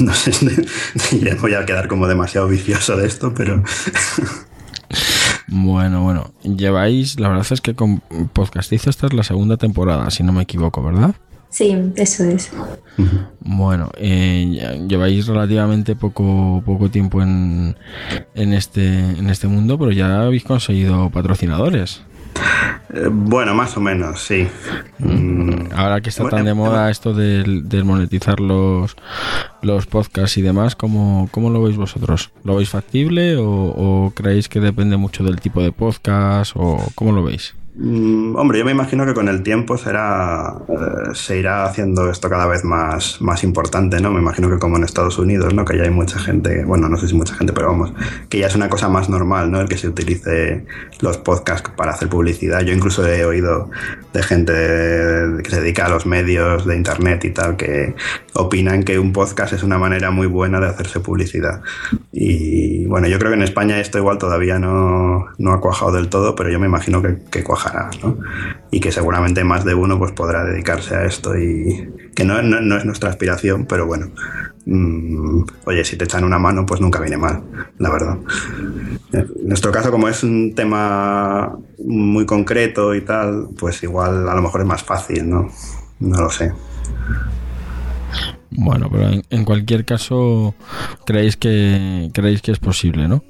[0.00, 0.32] No sé
[1.20, 3.62] ya voy a quedar como demasiado vicioso de esto, pero
[5.48, 8.00] Bueno, bueno, lleváis, la verdad es que con
[8.32, 11.14] Podcastizo esta es la segunda temporada, si no me equivoco, ¿verdad?
[11.56, 12.50] Sí, eso es.
[13.40, 17.74] Bueno, eh, ya- lleváis relativamente poco poco tiempo en,
[18.34, 22.02] en este en este mundo, pero ya habéis conseguido patrocinadores.
[22.92, 24.46] eh, bueno, más o menos, sí.
[24.98, 28.94] Mm, Ahora que está Bueno, tan de moda esto del, del monetizar los,
[29.62, 32.32] los podcasts y demás, ¿cómo, ¿cómo lo veis vosotros?
[32.44, 37.12] ¿Lo veis factible o, o creéis que depende mucho del tipo de podcast o cómo
[37.12, 37.54] lo veis?
[37.78, 42.30] Mm, hombre, yo me imagino que con el tiempo será, eh, se irá haciendo esto
[42.30, 44.10] cada vez más, más importante, ¿no?
[44.10, 45.66] Me imagino que como en Estados Unidos, ¿no?
[45.66, 47.92] Que ya hay mucha gente, bueno, no sé si mucha gente, pero vamos,
[48.30, 49.60] que ya es una cosa más normal, ¿no?
[49.60, 50.64] El que se utilice
[51.00, 52.62] los podcasts para hacer publicidad.
[52.62, 53.68] Yo incluso he oído
[54.14, 54.52] de gente
[55.42, 57.94] que se dedica a los medios de internet y tal, que
[58.32, 61.60] opinan que un podcast es una manera muy buena de hacerse publicidad.
[62.10, 66.08] Y bueno, yo creo que en España esto igual todavía no, no ha cuajado del
[66.08, 67.44] todo, pero yo me imagino que, que
[68.70, 72.60] Y que seguramente más de uno pues podrá dedicarse a esto y que no, no,
[72.60, 74.10] no es nuestra aspiración, pero bueno,
[74.64, 77.42] mm, oye, si te echan una mano, pues nunca viene mal,
[77.78, 78.18] la verdad.
[79.12, 84.42] En nuestro caso, como es un tema muy concreto y tal, pues igual a lo
[84.42, 85.48] mejor es más fácil, ¿no?
[86.00, 86.52] No lo sé.
[88.50, 90.54] Bueno, pero en cualquier caso,
[91.04, 93.22] creéis que creéis que es posible, ¿no?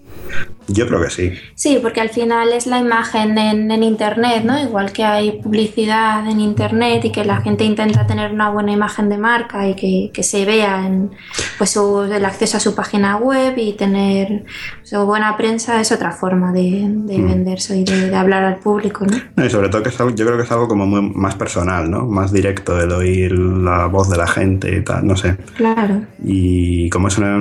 [0.68, 1.32] Yo creo que sí.
[1.54, 4.58] Sí, porque al final es la imagen en, en, Internet, ¿no?
[4.60, 9.08] Igual que hay publicidad en Internet y que la gente intenta tener una buena imagen
[9.08, 11.10] de marca y que, que se vea en,
[11.58, 14.44] pues, su, el acceso a su página web y tener
[14.82, 17.28] su buena prensa es otra forma de, de mm.
[17.28, 19.16] venderse y de, de, hablar al público, ¿no?
[19.36, 21.34] no y sobre todo que es algo, yo creo que es algo como muy más
[21.36, 22.06] personal, ¿no?
[22.06, 25.36] Más directo, el oír la voz de la gente y tal, no sé.
[25.56, 26.02] Claro.
[26.22, 27.38] Y como es, una,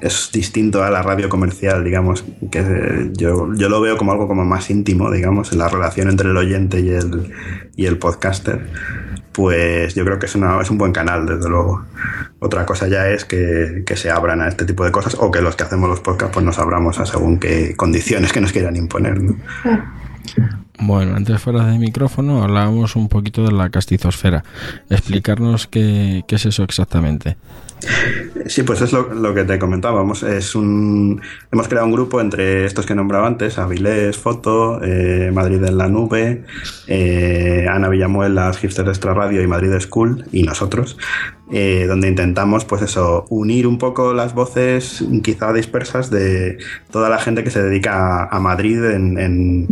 [0.00, 4.44] es distinto a la radio comercial, digamos, que yo, yo lo veo como algo como
[4.44, 7.32] más íntimo, digamos, en la relación entre el oyente y el,
[7.76, 8.66] y el podcaster,
[9.32, 11.84] pues yo creo que es, una, es un buen canal, desde luego.
[12.38, 15.40] Otra cosa ya es que, que, se abran a este tipo de cosas o que
[15.40, 18.76] los que hacemos los podcasts pues nos abramos a según qué condiciones que nos quieran
[18.76, 19.20] imponer.
[19.20, 19.36] ¿no?
[20.78, 24.44] Bueno, antes fuera de micrófono hablábamos un poquito de la castizosfera.
[24.90, 27.36] Explicarnos qué, qué es eso exactamente.
[28.46, 30.22] Sí, pues es lo, que te comentábamos.
[30.22, 31.20] Es un,
[31.52, 35.76] hemos creado un grupo entre estos que he nombrado antes, Avilés, Foto, eh, Madrid en
[35.76, 36.44] la Nube,
[36.86, 40.96] eh, Ana Villamuel, las Hipster Extra Radio y Madrid School y nosotros,
[41.52, 46.58] eh, donde intentamos, pues eso, unir un poco las voces quizá dispersas de
[46.90, 49.68] toda la gente que se dedica a, Madrid en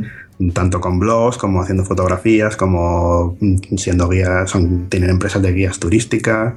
[0.53, 3.37] tanto con blogs como haciendo fotografías, como
[3.77, 4.53] siendo guías,
[4.89, 6.55] tienen empresas de guías turísticas,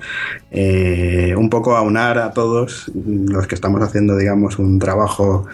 [0.52, 5.46] eh, un poco aunar a todos los que estamos haciendo, digamos, un trabajo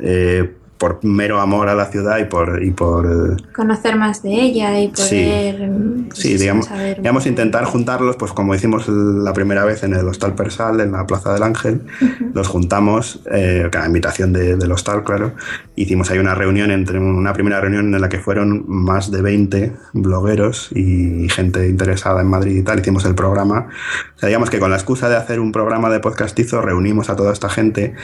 [0.00, 4.80] eh, por mero amor a la ciudad y por y por conocer más de ella
[4.80, 5.70] y poder
[6.14, 10.34] sí, sí digamos, digamos intentar juntarlos pues como hicimos la primera vez en el hostal
[10.34, 12.32] Persal en la Plaza del Ángel uh -huh.
[12.34, 15.32] los juntamos eh, invitación de, del hostal claro.
[15.74, 19.72] Hicimos ahí una reunión entre una primera reunión en la que fueron más de 20
[19.92, 22.80] blogueros y gente interesada en Madrid y tal.
[22.80, 23.68] Hicimos el programa.
[24.16, 27.16] O sea, digamos que con la excusa de hacer un programa de podcastizo reunimos a
[27.16, 27.94] toda esta gente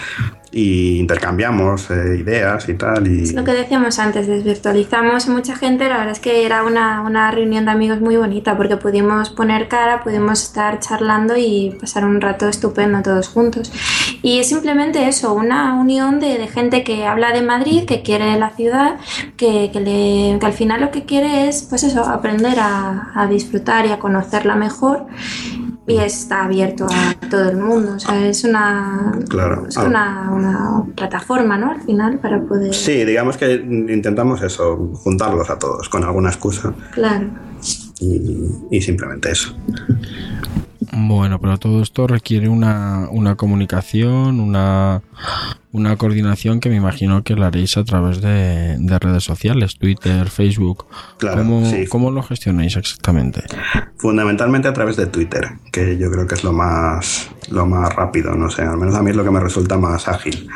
[0.52, 3.06] y intercambiamos eh, ideas y tal.
[3.06, 3.22] Y...
[3.22, 7.30] Es lo que decíamos antes, desvirtualizamos mucha gente, la verdad es que era una, una,
[7.30, 12.20] reunión de amigos muy bonita porque pudimos poner cara, pudimos estar charlando y pasar un
[12.20, 13.72] rato estupendo todos juntos.
[14.22, 18.38] Y es simplemente eso, una unión de, de gente que habla de Madrid, que quiere
[18.38, 18.96] la ciudad,
[19.36, 23.26] que, que, le, que al final lo que quiere es, pues eso, aprender a, a
[23.26, 25.06] disfrutar y a conocerla mejor
[25.86, 27.94] y está abierto a todo el mundo.
[27.96, 29.66] O sea, es una, claro.
[29.68, 31.72] es una, una, plataforma, ¿no?
[31.72, 32.74] Al final, para poder.
[32.74, 36.74] Sí, digamos que intentamos eso, juntarlos a todos con alguna excusa.
[36.92, 37.28] Claro.
[38.00, 39.54] Y, y simplemente eso.
[40.92, 45.02] Bueno, pero todo esto requiere una, una comunicación, una,
[45.74, 50.28] una, coordinación que me imagino que la haréis a través de, de redes sociales, Twitter,
[50.30, 50.86] Facebook.
[51.18, 51.86] Claro, ¿Cómo, sí.
[51.86, 53.42] ¿Cómo, lo gestionáis exactamente?
[53.96, 58.34] Fundamentalmente a través de Twitter, que yo creo que es lo más, lo más rápido,
[58.34, 60.48] no sé, al menos a mí es lo que me resulta más ágil.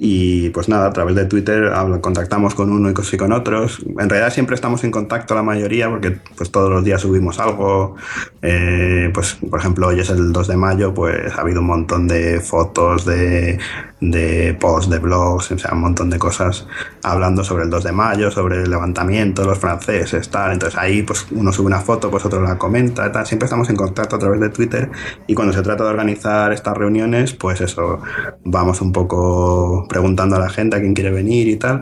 [0.00, 3.84] Y pues nada, a través de Twitter contactamos con uno y con otros.
[3.98, 7.96] En realidad siempre estamos en contacto la mayoría porque pues todos los días subimos algo.
[8.40, 12.06] Eh, pues por ejemplo hoy es el 2 de mayo, pues ha habido un montón
[12.06, 13.58] de fotos, de,
[14.00, 16.66] de posts, de blogs, o sea, un montón de cosas
[17.02, 20.52] hablando sobre el 2 de mayo, sobre el levantamiento, los franceses, tal.
[20.52, 23.26] Entonces ahí pues uno sube una foto, pues otro la comenta, tal.
[23.26, 24.90] Siempre estamos en contacto a través de Twitter
[25.26, 28.00] y cuando se trata de organizar estas reuniones, pues eso,
[28.44, 31.80] vamos un poco preguntando a la gente a quién quiere venir y tal,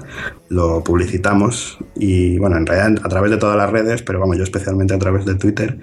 [0.49, 4.45] lo publicitamos y bueno, en realidad a través de todas las redes, pero vamos, yo
[4.45, 5.79] especialmente a través de Twitter.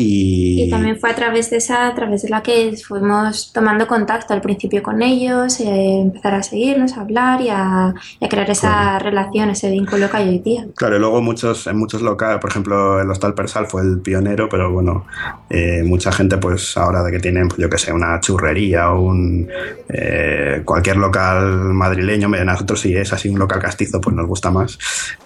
[0.00, 3.86] Y, Y también fue a través de esa, a través de la que fuimos tomando
[3.86, 8.28] contacto al principio con ellos, eh, empezar a seguirnos, a hablar y a, y a
[8.28, 10.66] crear esa relación, ese vínculo que hay hoy día.
[10.74, 14.48] Claro, y luego muchos, en muchos locales, por ejemplo, el Hostal Persal fue el pionero,
[14.48, 15.04] pero bueno,
[15.50, 19.02] eh, mucha gente pues ahora de que tienen, pues, yo que sé, una churrería o
[19.02, 19.48] un
[19.88, 24.50] eh, cualquier local madrileño, mira, nosotros si es así un local castizo, pues nos gusta
[24.50, 24.78] más.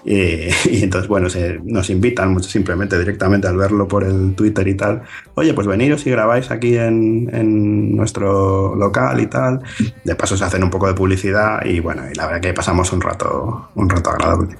[0.03, 0.15] Y,
[0.69, 4.75] y entonces, bueno, se, nos invitan mucho simplemente directamente al verlo por el Twitter y
[4.75, 5.03] tal.
[5.35, 9.61] Oye, pues veniros y grabáis aquí en, en nuestro local y tal.
[10.03, 12.91] De paso se hacen un poco de publicidad y bueno, y la verdad que pasamos
[12.93, 14.55] un rato, un rato agradable.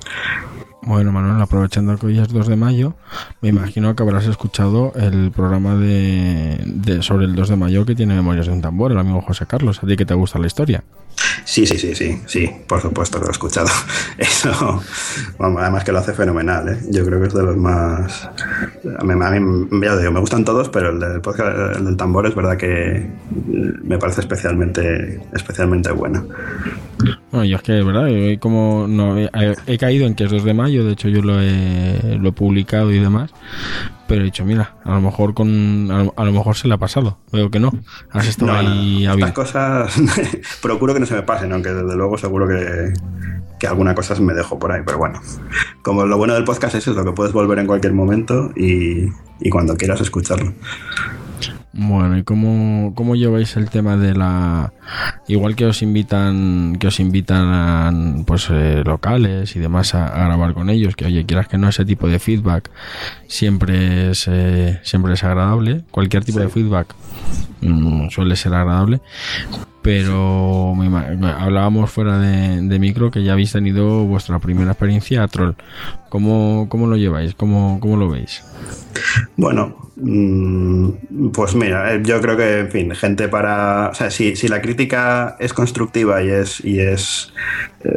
[0.86, 2.94] Bueno, Manuel, aprovechando que hoy es 2 de mayo,
[3.42, 7.96] me imagino que habrás escuchado el programa de, de- sobre el 2 de mayo que
[7.96, 9.82] tiene Memorias de un Tambor, el amigo José Carlos.
[9.84, 10.84] A ti que te gusta la historia.
[11.44, 13.68] Sí, sí, sí, sí, sí, por supuesto que lo he escuchado.
[14.18, 14.82] Eso,
[15.40, 16.78] además que lo hace fenomenal, ¿eh?
[16.92, 18.30] Yo creo que es de los más...
[19.00, 21.98] A mí, a mí, ya digo, me gustan todos, pero el del, podcast, el del
[21.98, 23.10] tambor es verdad que
[23.84, 26.26] me parece especialmente, especialmente bueno.
[27.32, 29.30] Bueno, yo es que, verdad, yo como no he,
[29.68, 32.32] he caído en que es 2 de mayo, de hecho yo lo he, lo he
[32.32, 33.32] publicado y demás,
[34.08, 36.74] pero he dicho, mira, a lo mejor con a lo, a lo mejor se le
[36.74, 37.18] ha pasado.
[37.32, 37.72] Veo que no.
[38.12, 39.14] Has estado No, no, ahí no.
[39.14, 39.32] Estas bien.
[39.32, 39.96] cosas
[40.62, 42.94] procuro que no se me pasen, aunque desde luego seguro que,
[43.60, 45.22] que alguna cosa me dejo por ahí, pero bueno.
[45.82, 49.08] Como lo bueno del podcast es eso, que puedes volver en cualquier momento y,
[49.40, 50.54] y cuando quieras escucharlo.
[51.78, 54.72] Bueno, ¿y cómo, cómo lleváis el tema de la...
[55.28, 60.26] Igual que os invitan, que os invitan a pues, eh, locales y demás a, a
[60.26, 62.70] grabar con ellos, que oye, quieras que no, ese tipo de feedback
[63.28, 65.84] siempre es, eh, siempre es agradable.
[65.92, 66.96] Cualquier tipo de feedback
[67.60, 69.02] mm, suele ser agradable.
[69.82, 70.74] Pero
[71.38, 75.56] hablábamos fuera de, de micro que ya habéis tenido vuestra primera experiencia a troll.
[76.16, 77.36] ¿Cómo, cómo lo lleváis?
[77.36, 78.42] ¿Cómo, cómo lo veis?
[79.36, 83.90] Bueno, mm, pues mira, eh, yo creo que, en fin, gente para.
[83.90, 87.34] O sea, si, si la crítica es constructiva y es, y es.
[87.84, 87.90] eh,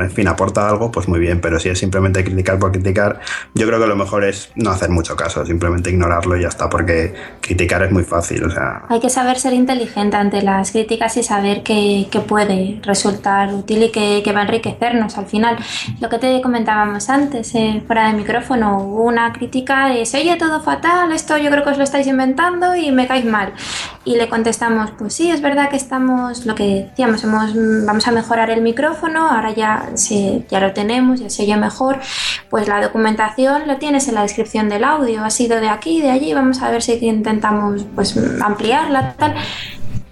[0.00, 3.20] en fin, aporta algo, pues muy bien, pero si es simplemente criticar por criticar,
[3.54, 6.68] yo creo que lo mejor es no hacer mucho caso, simplemente ignorarlo y ya está,
[6.70, 8.84] porque criticar es muy fácil, o sea.
[8.88, 13.82] Hay que saber ser inteligente ante las críticas y saber que, que puede resultar útil
[13.82, 15.56] y que, que va a enriquecernos al final.
[16.00, 20.36] Lo que te comentábamos antes, eh, fuera de micrófono, hubo una crítica de se oye
[20.36, 23.52] todo fatal, esto yo creo que os lo estáis inventando y me caéis mal.
[24.04, 27.52] Y le contestamos, pues sí, es verdad que estamos, lo que decíamos, hemos,
[27.86, 29.88] vamos a mejorar el micrófono, ahora ya,
[30.50, 32.00] ya lo tenemos, ya se oye mejor,
[32.50, 36.10] pues la documentación lo tienes en la descripción del audio, ha sido de aquí, de
[36.10, 39.34] allí, vamos a ver si intentamos pues ampliarla, tal.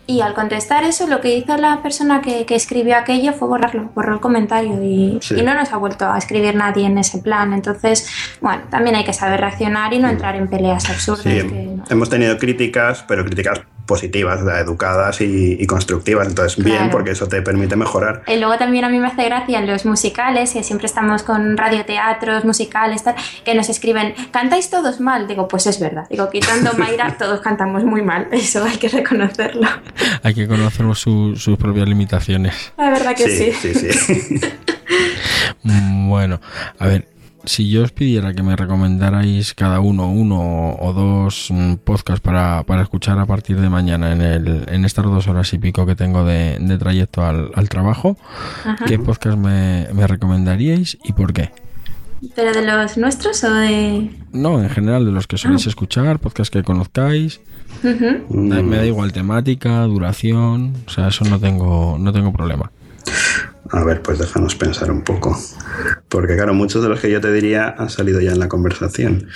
[0.06, 3.90] Y al contestar eso, lo que hizo la persona que, que escribió aquello fue borrarlo,
[3.94, 5.36] borró el comentario y, Sí.
[5.38, 7.52] y no nos ha vuelto a escribir nadie en ese plan.
[7.52, 8.08] Entonces,
[8.40, 11.22] bueno, también hay que saber reaccionar y no entrar en peleas absurdas.
[11.22, 16.29] Sí, que no- hemos tenido críticas, pero críticas positivas, o sea, educadas y, y constructivas,
[16.29, 18.23] entonces bien, porque eso te permite mejorar.
[18.27, 21.57] Y luego también a mí me hace gracia en los musicales, que siempre estamos con
[21.57, 23.14] radioteatros, musicales, tal,
[23.45, 25.27] que nos escriben, cantáis todos mal.
[25.27, 26.07] Digo, pues es verdad.
[26.11, 28.29] Digo, quitando Mayra, todos cantamos muy mal.
[28.33, 29.68] Eso hay que reconocerlo.
[30.23, 32.73] Hay que conocer su- sus propias limitaciones.
[32.77, 33.53] La verdad que sí.
[33.53, 33.92] sí, sí.
[33.92, 34.40] sí.
[35.64, 36.40] Bueno,
[36.79, 37.09] a ver,
[37.44, 42.62] si yo os pidiera que me recomendarais cada uno uno o dos mm, podcasts para,
[42.64, 45.96] para escuchar a partir de mañana en, el, en estas dos horas y pico que
[45.96, 48.16] tengo de, de trayecto al, al trabajo,
[48.64, 48.85] Ajá.
[48.87, 51.50] ¿qué podcast me, me recomendaríais y por qué?
[52.37, 54.11] ¿Pero de los nuestros o de...?
[54.33, 57.40] No, en general, de los que soléis escuchar, podcasts que conozcáis.
[58.31, 62.70] Me da igual temática, duración, o sea, eso no tengo, no tengo problema.
[63.72, 65.35] A ver, pues déjanos pensar un poco.
[66.11, 69.28] Porque claro, muchos de los que yo te diría han salido ya en la conversación.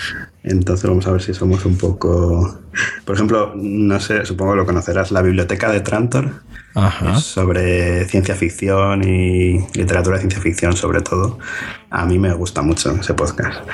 [0.42, 2.58] Entonces vamos a ver si somos un poco...
[3.06, 6.42] Por ejemplo, no sé, supongo que lo conocerás, la biblioteca de Trantor.
[6.74, 7.18] Ajá.
[7.18, 11.38] Sobre ciencia ficción y literatura de ciencia ficción sobre todo.
[11.88, 13.66] A mí me gusta mucho ese podcast.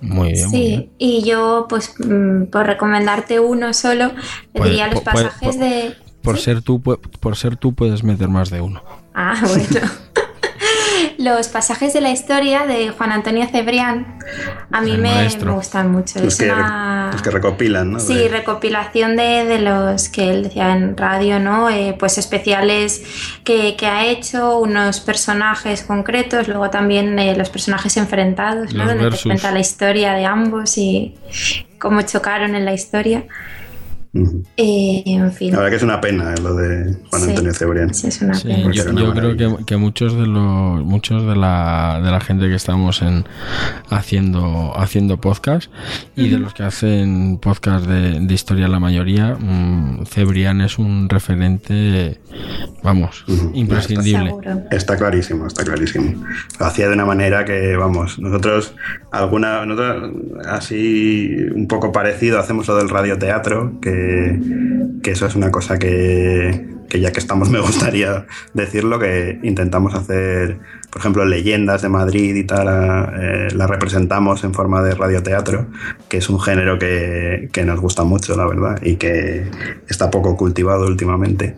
[0.00, 0.80] Muy bien, muy bien.
[0.80, 4.14] Sí, y yo, pues, mm, por recomendarte uno solo, le
[4.52, 5.96] Pues, diría los pasajes de...
[6.22, 6.44] Por ¿Sí?
[6.44, 8.82] ser tú, por ser tú puedes meter más de uno.
[9.18, 9.80] Ah, bueno.
[11.18, 14.18] Los pasajes de la historia de Juan Antonio Cebrián
[14.70, 16.20] a mí me, gustan mucho.
[16.22, 17.98] Los Es que, una- los que recopilan, ¿no?
[18.00, 21.70] Sí, De- recopilación de, de los que él decía en radio, ¿no?
[21.70, 23.02] Eh, pues especiales
[23.44, 28.84] que, que ha hecho, unos personajes concretos, luego también eh, los personajes enfrentados, ¿no?
[28.84, 31.14] Los Donde te cuenta la historia de ambos y
[31.78, 33.24] cómo chocaron en la historia.
[34.56, 35.52] Eh, en fin.
[35.52, 37.30] La verdad que es una pena eh, lo de Juan Sí.
[37.30, 37.94] Antonio Cebrián.
[37.94, 38.62] Sí, es una Sí, pena.
[38.62, 42.10] Porque yo, era una yo creo que, que muchos de los muchos de la, de
[42.10, 43.24] la gente que estamos en
[43.90, 45.70] haciendo haciendo podcast
[46.14, 51.08] y de los que hacen podcast de, de historia la mayoría mm, Cebrián es un
[51.08, 52.18] referente
[52.82, 53.24] vamos
[53.54, 54.34] imprescindible.
[54.70, 56.14] Está clarísimo, está clarísimo.
[56.58, 58.74] Lo hacía de una manera que, vamos, nosotros,
[59.10, 60.12] alguna, nosotros
[60.46, 63.90] así un poco parecido, hacemos lo del radioteatro, que,
[65.02, 69.94] que eso es una cosa que, que ya que estamos me gustaría decirlo, que intentamos
[69.94, 70.58] hacer,
[70.90, 75.66] por ejemplo, leyendas de Madrid y tal, eh, la representamos en forma de radioteatro,
[76.08, 79.50] que es un género que, que nos gusta mucho, la verdad, y que
[79.88, 81.56] está poco cultivado últimamente.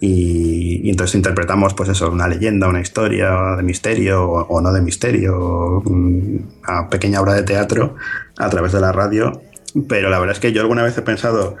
[0.00, 4.80] Y, entonces interpretamos, pues eso, una leyenda, una historia de misterio o, o no de
[4.80, 7.96] misterio, una pequeña obra de teatro
[8.38, 9.42] a través de la radio.
[9.88, 11.56] Pero la verdad es que yo alguna vez he pensado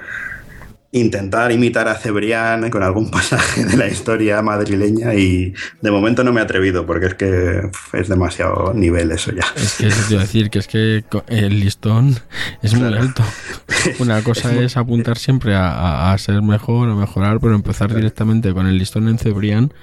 [0.90, 5.52] intentar imitar a Cebrián con algún pasaje de la historia madrileña y
[5.82, 7.60] de momento no me he atrevido porque es que
[7.92, 9.44] es demasiado nivel eso ya.
[9.54, 12.16] es que eso te iba a decir que es que el listón
[12.62, 13.02] es muy Claro.
[13.02, 13.22] alto
[13.98, 18.54] una cosa es apuntar siempre a, a- a ser mejor a mejorar pero empezar directamente
[18.54, 19.74] con el listón en Cebrián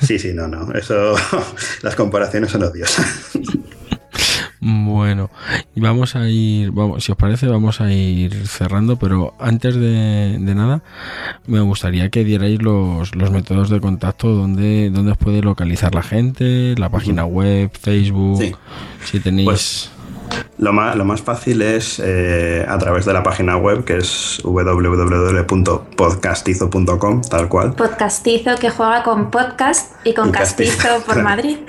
[0.00, 1.16] Sí, sí, no, no, eso,
[1.82, 3.30] las comparaciones son odiosas.
[4.68, 5.30] Bueno,
[5.76, 10.38] y vamos a ir, vamos, si os parece, vamos a ir cerrando, pero antes de,
[10.40, 10.82] de nada,
[11.46, 16.02] me gustaría que dierais los, los métodos de contacto donde, donde os puede localizar la
[16.02, 18.52] gente, la página web, Facebook, Sí.
[19.04, 19.44] si tenéis...
[19.46, 19.90] Pues,
[20.58, 24.40] Lo más, lo más fácil es eh, a través de la página web que es
[24.42, 27.74] www.podcastizo.com, tal cual.
[27.74, 31.22] Podcastizo que juega con podcast y con Y castizo, castizo por.
[31.22, 31.58] Madrid.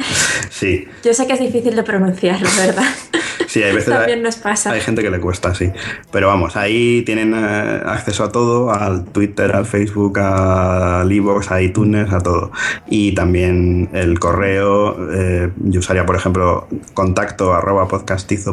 [0.49, 2.85] Sí, Yo sé que es difícil de pronunciarlo, ¿verdad?
[3.47, 4.71] sí, hay veces También hay, nos pasa.
[4.71, 5.69] hay gente que le cuesta, sí.
[6.11, 11.61] Pero vamos, ahí tienen eh, acceso a todo, al Twitter, al Facebook, al iVoox, a
[11.61, 12.51] iTunes, a todo.
[12.89, 17.87] Y también el correo, eh, yo usaría por ejemplo contacto arroba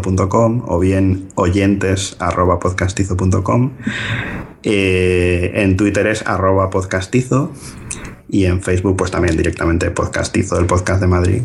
[0.00, 3.70] podcastizo.com o bien oyentes arroba podcastizo.com.
[4.62, 7.52] Eh, en Twitter es arroba podcastizo.
[8.26, 11.42] Y en Facebook, pues también directamente Podcastizo, el podcast de Madrid.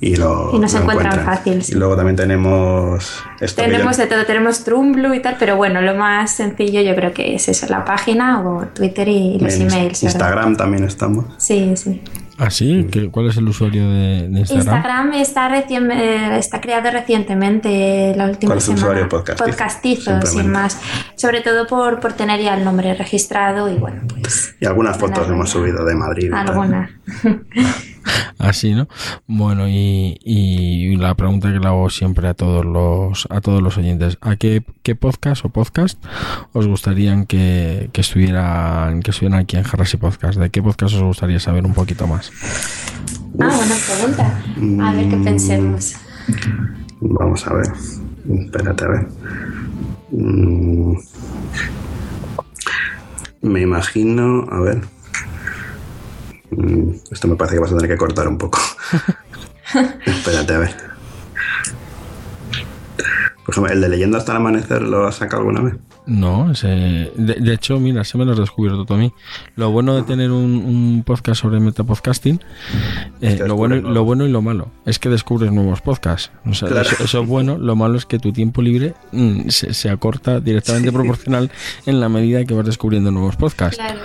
[0.00, 1.24] Y, lo, Y nos lo encuentran encuentran.
[1.36, 1.72] fácil, sí.
[1.72, 3.22] Y luego también tenemos.
[3.40, 6.94] esto Tenemos yo- de todo, tenemos Trumblu y tal, pero bueno, lo más sencillo yo
[6.96, 10.02] creo que es eso, la página o Twitter y los en emails.
[10.02, 10.14] ¿verdad?
[10.18, 11.24] Instagram también estamos.
[11.38, 12.02] Sí, sí.
[12.40, 12.86] ¿Ah, sí?
[12.90, 14.58] ¿Qué- ¿Cuál es el usuario de, de Instagram?
[14.58, 18.84] Instagram está, recien- eh, está creado recientemente, la última ¿Cuál es el semana.
[19.02, 19.08] usuario?
[19.08, 19.44] Podcastizo.
[19.44, 20.80] Podcastizo, sin más.
[21.16, 25.28] Sobre todo por, por tener ya el nombre registrado y bueno, pues Y algunas fotos
[25.28, 26.28] hemos subido de Madrid.
[26.28, 26.48] y tal.
[26.48, 26.90] alguna.
[28.38, 28.88] Así, ¿no?
[29.26, 33.76] Bueno, y, y la pregunta que le hago siempre a todos los a todos los
[33.78, 36.02] oyentes, ¿a qué, qué podcast o podcast
[36.52, 40.38] os gustaría que, que estuvieran que estuvieran aquí en Jarras y Podcast?
[40.38, 42.30] ¿De qué podcast os gustaría saber un poquito más?
[43.40, 44.42] Ah, buena pregunta.
[44.84, 45.94] A ver qué pensemos.
[47.00, 47.66] Vamos a ver.
[48.28, 49.08] Espérate, a ver.
[50.10, 50.96] Mm.
[53.42, 54.46] Me imagino.
[54.50, 54.80] A ver.
[56.50, 58.58] Mm, Esto me parece que vas a tener que cortar un poco.
[60.06, 60.74] Espérate, a ver.
[63.44, 65.74] Por ejemplo, el de Leyenda hasta el amanecer lo has sacado alguna vez.
[66.08, 66.66] No, ese,
[67.14, 69.12] de, de hecho, mira, se me lo has descubierto tú a mí.
[69.56, 72.40] Lo bueno de tener un, un podcast sobre metapodcasting,
[73.20, 76.30] eh, que lo, bueno, lo bueno y lo malo, es que descubres nuevos podcasts.
[76.46, 76.88] O sea, Claro.
[76.88, 80.40] eso, eso es bueno, lo malo es que tu tiempo libre mm, se, se acorta
[80.40, 81.50] directamente proporcional
[81.84, 83.76] en la medida que vas descubriendo nuevos podcasts.
[83.76, 84.00] Claro.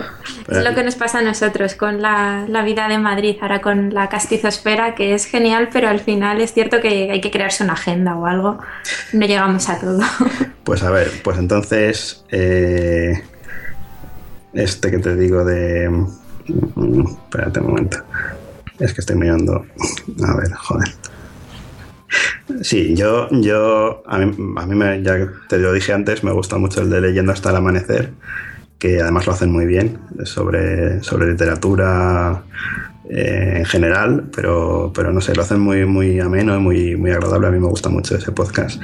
[0.49, 3.93] Es lo que nos pasa a nosotros con la, la vida de Madrid, ahora con
[3.93, 7.73] la castizosfera, que es genial, pero al final es cierto que hay que crearse una
[7.73, 8.59] agenda o algo.
[9.13, 10.01] No llegamos a todo.
[10.65, 11.92] Pues a ver, pues entonces.
[12.31, 13.21] Eh,
[14.53, 15.89] este que te digo de.
[15.89, 17.97] mm, Espérate un momento.
[18.79, 19.65] Es que estoy mirando.
[20.25, 20.89] A ver, joder.
[22.61, 25.17] Sí, yo, yo a mí, a mí me, ya
[25.49, 28.11] te lo dije antes, me gusta mucho el de Leyenda hasta el amanecer,
[28.77, 32.43] que además lo hacen muy bien, sobre, sobre literatura
[33.09, 37.11] eh, en general, pero, pero no sé, lo hacen muy, muy ameno y muy, muy
[37.11, 37.47] agradable.
[37.47, 38.81] A mí me gusta mucho ese podcast.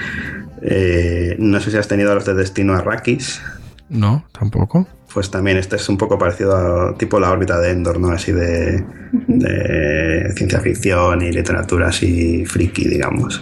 [0.61, 3.41] Eh, no sé si has tenido a los de Destino Arrakis.
[3.89, 4.87] No, tampoco.
[5.13, 8.11] Pues también este es un poco parecido a tipo la órbita de Endor, ¿no?
[8.11, 13.41] Así de, de ciencia ficción y literatura así friki, digamos.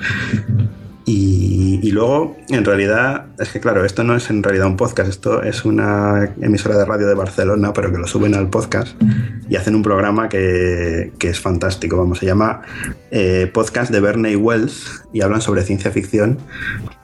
[1.10, 5.41] Y, luego, en realidad, es que claro, esto no es en realidad un podcast, esto
[5.41, 9.01] es una emisora de radio de Barcelona, pero que lo suben al podcast
[9.47, 12.62] y hacen un programa que, que es fantástico, vamos, se llama
[13.12, 16.39] eh, Podcast de Verne y Wells y hablan sobre ciencia ficción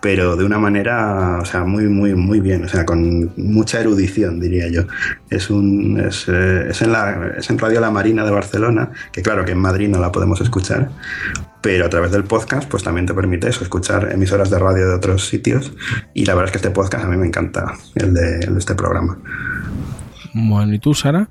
[0.04, 4.38] pero de una manera, o sea, muy, muy, muy bien, o sea, con mucha erudición,
[4.38, 4.82] diría yo.
[5.30, 9.22] Es, un, es, eh, es en, la, es en Radio La Marina de Barcelona, que
[9.22, 10.90] claro que en Madrid no la podemos escuchar,
[11.64, 14.96] pero a través del podcast pues también te permite eso, escuchar emisoras de radio de
[14.96, 15.72] otros sitios
[16.14, 18.60] y la verdad es que este podcast a mí me encanta, el de, el de
[18.60, 19.18] este programa.
[20.34, 21.30] Bueno, ¿y tú, Sara?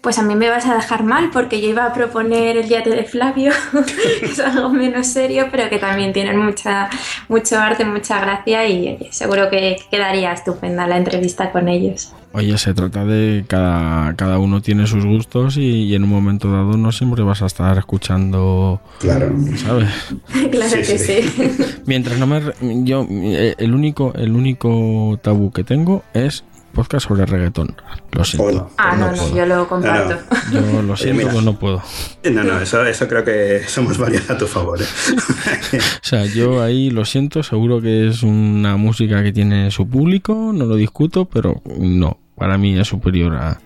[0.00, 2.90] Pues a mí me vas a dejar mal porque yo iba a proponer el yate
[2.90, 3.52] de Flavio,
[4.20, 6.90] que es algo menos serio, pero que también tienen mucha,
[7.28, 12.12] mucho arte, mucha gracia y oye, seguro que quedaría estupenda la entrevista con ellos.
[12.34, 16.50] Oye, se trata de cada, cada uno tiene sus gustos y, y en un momento
[16.50, 19.34] dado no siempre vas a estar escuchando, Claro.
[19.56, 19.88] ¿sabes?
[20.50, 21.22] claro Sí, que sí.
[21.22, 21.64] sí.
[21.86, 22.40] Mientras no me...
[22.40, 22.54] re-
[22.84, 27.74] Yo, eh, el único, el único tabú que tengo es podcast sobre reggaetón.
[28.12, 28.44] Lo siento.
[28.44, 29.36] Bueno, Ah, no, no, puedo.
[29.36, 30.18] yo lo comparto.
[30.52, 31.82] Yo lo siento, no puedo.
[32.30, 34.80] No, no, eso, eso creo que somos varios a tu favor.
[34.80, 34.84] ¿eh?
[35.78, 40.52] O sea, yo ahí lo siento, seguro que es una música que tiene su público,
[40.54, 43.60] no lo discuto, pero no, para mí es superior a...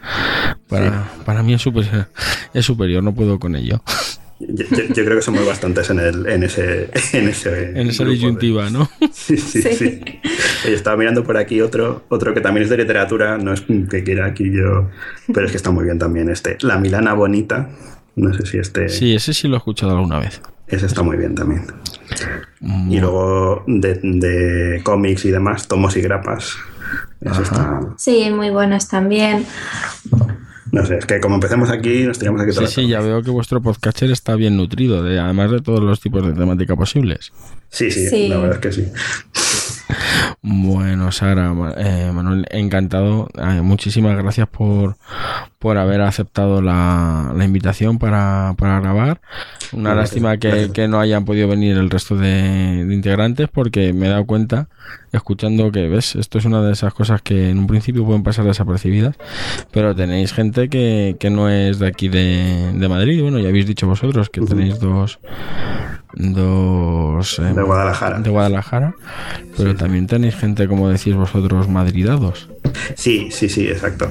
[0.69, 2.09] Para, para mí es superior,
[2.53, 3.83] es superior, no puedo con ello.
[4.39, 8.05] Yo, yo- yo creo que somos bastantes en, el, en ese en ese, En esa
[8.05, 8.89] de- disyuntiva, ¿no?
[9.13, 9.73] Sí, sí, Sí.
[9.75, 10.01] sí.
[10.67, 14.05] Oye, estaba mirando por aquí otro, otro que también es de literatura, no es que
[14.05, 14.91] quiera aquí yo,
[15.33, 16.59] pero es que está muy bien también este.
[16.61, 17.71] La Milana Bonita,
[18.17, 20.41] no sé si este, Sí, ese sí lo he escuchado alguna vez.
[20.67, 21.63] ese está muy bien también.
[22.61, 26.53] Mm, Y luego de, de cómics y demás, tomos y grapas.
[27.23, 29.47] Eso está, Sí, muy buenos también.
[30.77, 33.31] No sé, es que como empecemos aquí, nos tiramos aquí Sí, sí, ya veo que
[33.31, 37.33] vuestro podcatcher está bien nutrido, de, además de todos los tipos de temática posibles.
[37.71, 38.29] Sí, sí, Sí.
[38.29, 38.89] la verdad es que sí.
[40.49, 43.29] Bueno, Sara, eh, Manuel, encantado.
[43.37, 44.97] Eh, muchísimas gracias por,
[45.59, 49.21] por haber aceptado la, la invitación para, para grabar.
[49.73, 50.71] Una Gracias, lástima que, gracias.
[50.71, 54.69] que no hayan podido venir el resto de, de integrantes porque me he dado cuenta,
[55.11, 58.45] escuchando que, ves, esto es una de esas cosas que en un principio pueden pasar
[58.45, 59.17] desapercibidas,
[59.73, 63.21] pero tenéis gente que, que no es de aquí de, de Madrid.
[63.21, 65.19] Bueno, ya habéis dicho vosotros que tenéis dos...
[66.19, 68.21] Dos eh, De Guadalajara.
[68.21, 68.95] de Guadalajara,
[69.55, 72.49] pero también tenéis gente, como decís vosotros, madridados.
[72.95, 74.11] Sí, sí, sí, exacto.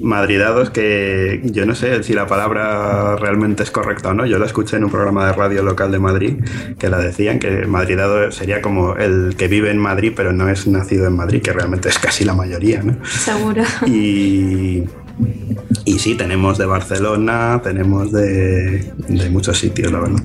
[0.00, 4.26] Madridados que yo no sé si la palabra realmente es correcta o no.
[4.26, 6.44] Yo la escuché en un programa de radio local de Madrid
[6.78, 10.68] que la decían que madridado sería como el que vive en Madrid pero no es
[10.68, 12.96] nacido en Madrid, que realmente es casi la mayoría, ¿no?
[13.04, 13.64] Seguro.
[13.86, 14.84] Y,
[15.84, 20.22] y sí, tenemos de Barcelona, tenemos de, de muchos sitios, la verdad.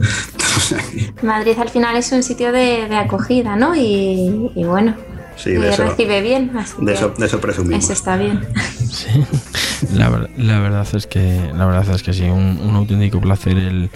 [1.24, 3.76] Madrid al final es un sitio de, de acogida, ¿no?
[3.76, 4.96] Y, y bueno,
[5.38, 6.52] Sí, de que eso- recibe bien.
[6.58, 7.84] Así de eso, de eso presumimos.
[7.84, 8.42] eso está bien.
[8.96, 9.10] Sí,
[9.94, 10.10] la
[10.62, 13.90] verdad es que la verdad es que sí, un, un auténtico placer el,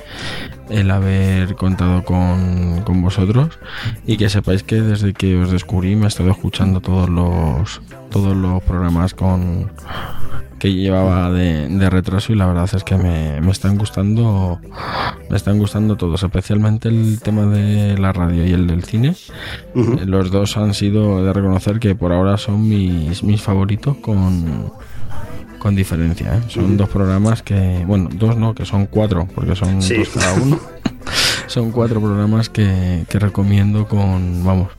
[0.69, 3.57] el haber contado con, con vosotros
[4.05, 8.35] y que sepáis que desde que os descubrí me he estado escuchando todos los todos
[8.35, 9.71] los programas con
[10.59, 14.59] que llevaba de, de retraso y la verdad es que me, me están gustando
[15.29, 19.15] me están gustando todos especialmente el tema de la radio y el del cine.
[19.75, 24.71] Eh, los dos han sido de reconocer que por ahora son mis, mis favoritos con,
[25.59, 26.35] con diferencia.
[26.37, 26.41] ¿eh?
[26.49, 29.95] Son dos programas que, bueno, dos no, que son cuatro, porque son Sí.
[29.97, 30.59] dos cada uno.
[31.47, 34.69] son cuatro programas que, que recomiendo con, vamos,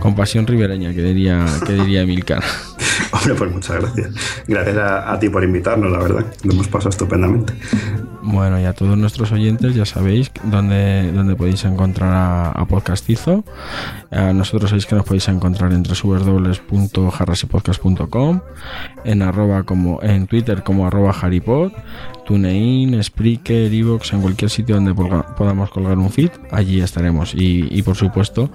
[0.00, 2.42] con pasión ribereña, que diría, que diría Emilcar.
[3.12, 4.14] Hombre, pues muchas gracias.
[4.46, 6.26] Gracias a, ti por invitarnos, la verdad.
[6.44, 7.54] Lo hemos pasado estupendamente.
[8.24, 13.44] Bueno, y a todos nuestros oyentes ya sabéis dónde, dónde podéis encontrar a, Podcastizo.
[14.12, 18.40] A nosotros sabéis que nos podéis encontrar en www.jarrasypodcast.com,
[19.04, 21.72] en arroba como en Twitter como arroba haripod,
[22.24, 27.34] TuneIn, Spreaker, Evox, en cualquier sitio donde podamos colgar un feed, allí estaremos.
[27.34, 28.50] Y, y por supuesto,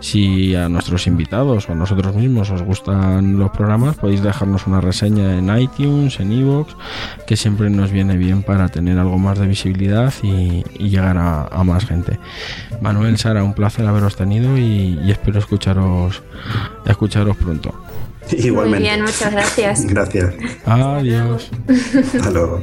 [0.00, 4.80] si a nuestros invitados o a nosotros mismos os gustan los programas, podéis dejarnos una
[4.80, 6.76] reseña en iTunes, en Evox,
[7.26, 11.46] que siempre nos viene bien para tener algo más de visibilidad y, y llegar a,
[11.46, 12.18] a más gente.
[12.82, 16.22] Manuel, Sara, un placer haberos tenido y, y espero escucharos,
[16.84, 17.74] escucharos pronto.
[18.30, 18.80] Igualmente.
[18.80, 19.86] Muy bien, muchas gracias.
[19.86, 20.34] Gracias.
[20.66, 21.50] Adiós.
[22.14, 22.62] Hasta luego.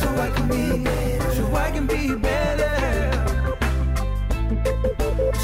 [0.00, 0.84] so I can be,
[1.36, 2.74] so I can be better,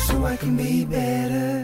[0.07, 1.59] so I can be better.